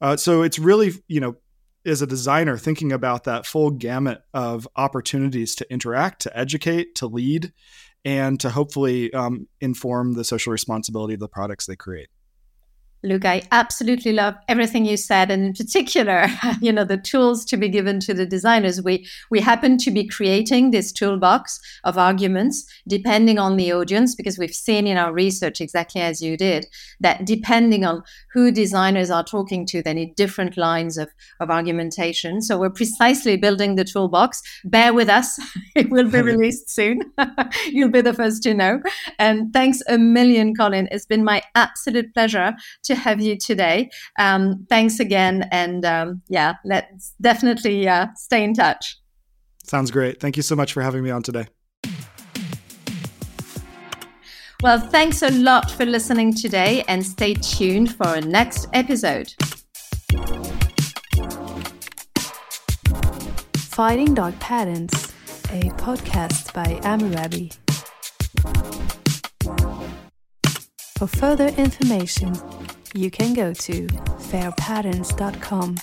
Uh, 0.00 0.16
so 0.16 0.42
it's 0.42 0.60
really, 0.60 0.92
you 1.08 1.18
know, 1.18 1.34
as 1.84 2.02
a 2.02 2.06
designer 2.06 2.56
thinking 2.56 2.92
about 2.92 3.24
that 3.24 3.46
full 3.46 3.70
gamut 3.70 4.22
of 4.34 4.68
opportunities 4.76 5.54
to 5.56 5.72
interact, 5.72 6.22
to 6.22 6.38
educate, 6.38 6.94
to 6.96 7.06
lead, 7.06 7.52
and 8.04 8.40
to 8.40 8.50
hopefully 8.50 9.12
um, 9.12 9.46
inform 9.60 10.14
the 10.14 10.24
social 10.24 10.52
responsibility 10.52 11.14
of 11.14 11.20
the 11.20 11.28
products 11.28 11.66
they 11.66 11.76
create. 11.76 12.08
Luke, 13.02 13.24
I 13.24 13.42
absolutely 13.50 14.12
love 14.12 14.34
everything 14.46 14.84
you 14.84 14.98
said, 14.98 15.30
and 15.30 15.42
in 15.42 15.52
particular, 15.54 16.26
you 16.60 16.70
know, 16.70 16.84
the 16.84 16.98
tools 16.98 17.46
to 17.46 17.56
be 17.56 17.68
given 17.68 17.98
to 18.00 18.12
the 18.12 18.26
designers. 18.26 18.82
We 18.82 19.08
we 19.30 19.40
happen 19.40 19.78
to 19.78 19.90
be 19.90 20.06
creating 20.06 20.70
this 20.70 20.92
toolbox 20.92 21.60
of 21.84 21.96
arguments 21.96 22.66
depending 22.86 23.38
on 23.38 23.56
the 23.56 23.72
audience, 23.72 24.14
because 24.14 24.38
we've 24.38 24.54
seen 24.54 24.86
in 24.86 24.98
our 24.98 25.12
research 25.12 25.60
exactly 25.60 26.02
as 26.02 26.20
you 26.20 26.36
did 26.36 26.66
that 27.00 27.24
depending 27.24 27.84
on 27.84 28.02
who 28.32 28.50
designers 28.50 29.10
are 29.10 29.24
talking 29.24 29.64
to, 29.66 29.82
they 29.82 29.94
need 29.94 30.14
different 30.14 30.58
lines 30.58 30.98
of, 30.98 31.10
of 31.40 31.50
argumentation. 31.50 32.42
So 32.42 32.58
we're 32.58 32.70
precisely 32.70 33.36
building 33.36 33.76
the 33.76 33.84
toolbox. 33.84 34.42
Bear 34.64 34.92
with 34.92 35.08
us; 35.08 35.40
it 35.74 35.90
will 35.90 36.10
be 36.10 36.20
released 36.20 36.68
soon. 36.68 37.00
You'll 37.66 37.88
be 37.88 38.02
the 38.02 38.12
first 38.12 38.42
to 38.42 38.52
know. 38.52 38.82
And 39.18 39.54
thanks 39.54 39.80
a 39.88 39.96
million, 39.96 40.54
Colin. 40.54 40.86
It's 40.90 41.06
been 41.06 41.24
my 41.24 41.42
absolute 41.54 42.12
pleasure 42.12 42.54
to 42.84 42.89
have 42.94 43.20
you 43.20 43.36
today. 43.36 43.90
Um, 44.18 44.66
thanks 44.68 45.00
again. 45.00 45.48
And 45.50 45.84
um, 45.84 46.22
yeah, 46.28 46.54
let's 46.64 47.14
definitely 47.20 47.88
uh, 47.88 48.08
stay 48.16 48.44
in 48.44 48.54
touch. 48.54 48.96
Sounds 49.64 49.90
great. 49.90 50.20
Thank 50.20 50.36
you 50.36 50.42
so 50.42 50.56
much 50.56 50.72
for 50.72 50.82
having 50.82 51.02
me 51.02 51.10
on 51.10 51.22
today. 51.22 51.46
Well, 54.62 54.78
thanks 54.78 55.22
a 55.22 55.30
lot 55.30 55.70
for 55.70 55.86
listening 55.86 56.34
today 56.34 56.84
and 56.86 57.04
stay 57.04 57.32
tuned 57.32 57.96
for 57.96 58.06
our 58.06 58.20
next 58.20 58.68
episode. 58.74 59.32
Fighting 63.56 64.12
Dark 64.12 64.38
Patterns, 64.38 64.92
a 65.50 65.70
podcast 65.78 66.52
by 66.52 66.78
Amurabi. 66.82 67.56
For 70.98 71.06
further 71.06 71.48
information, 71.56 72.34
you 72.94 73.10
can 73.10 73.34
go 73.34 73.52
to 73.52 73.86
fairpatterns.com. 73.86 75.76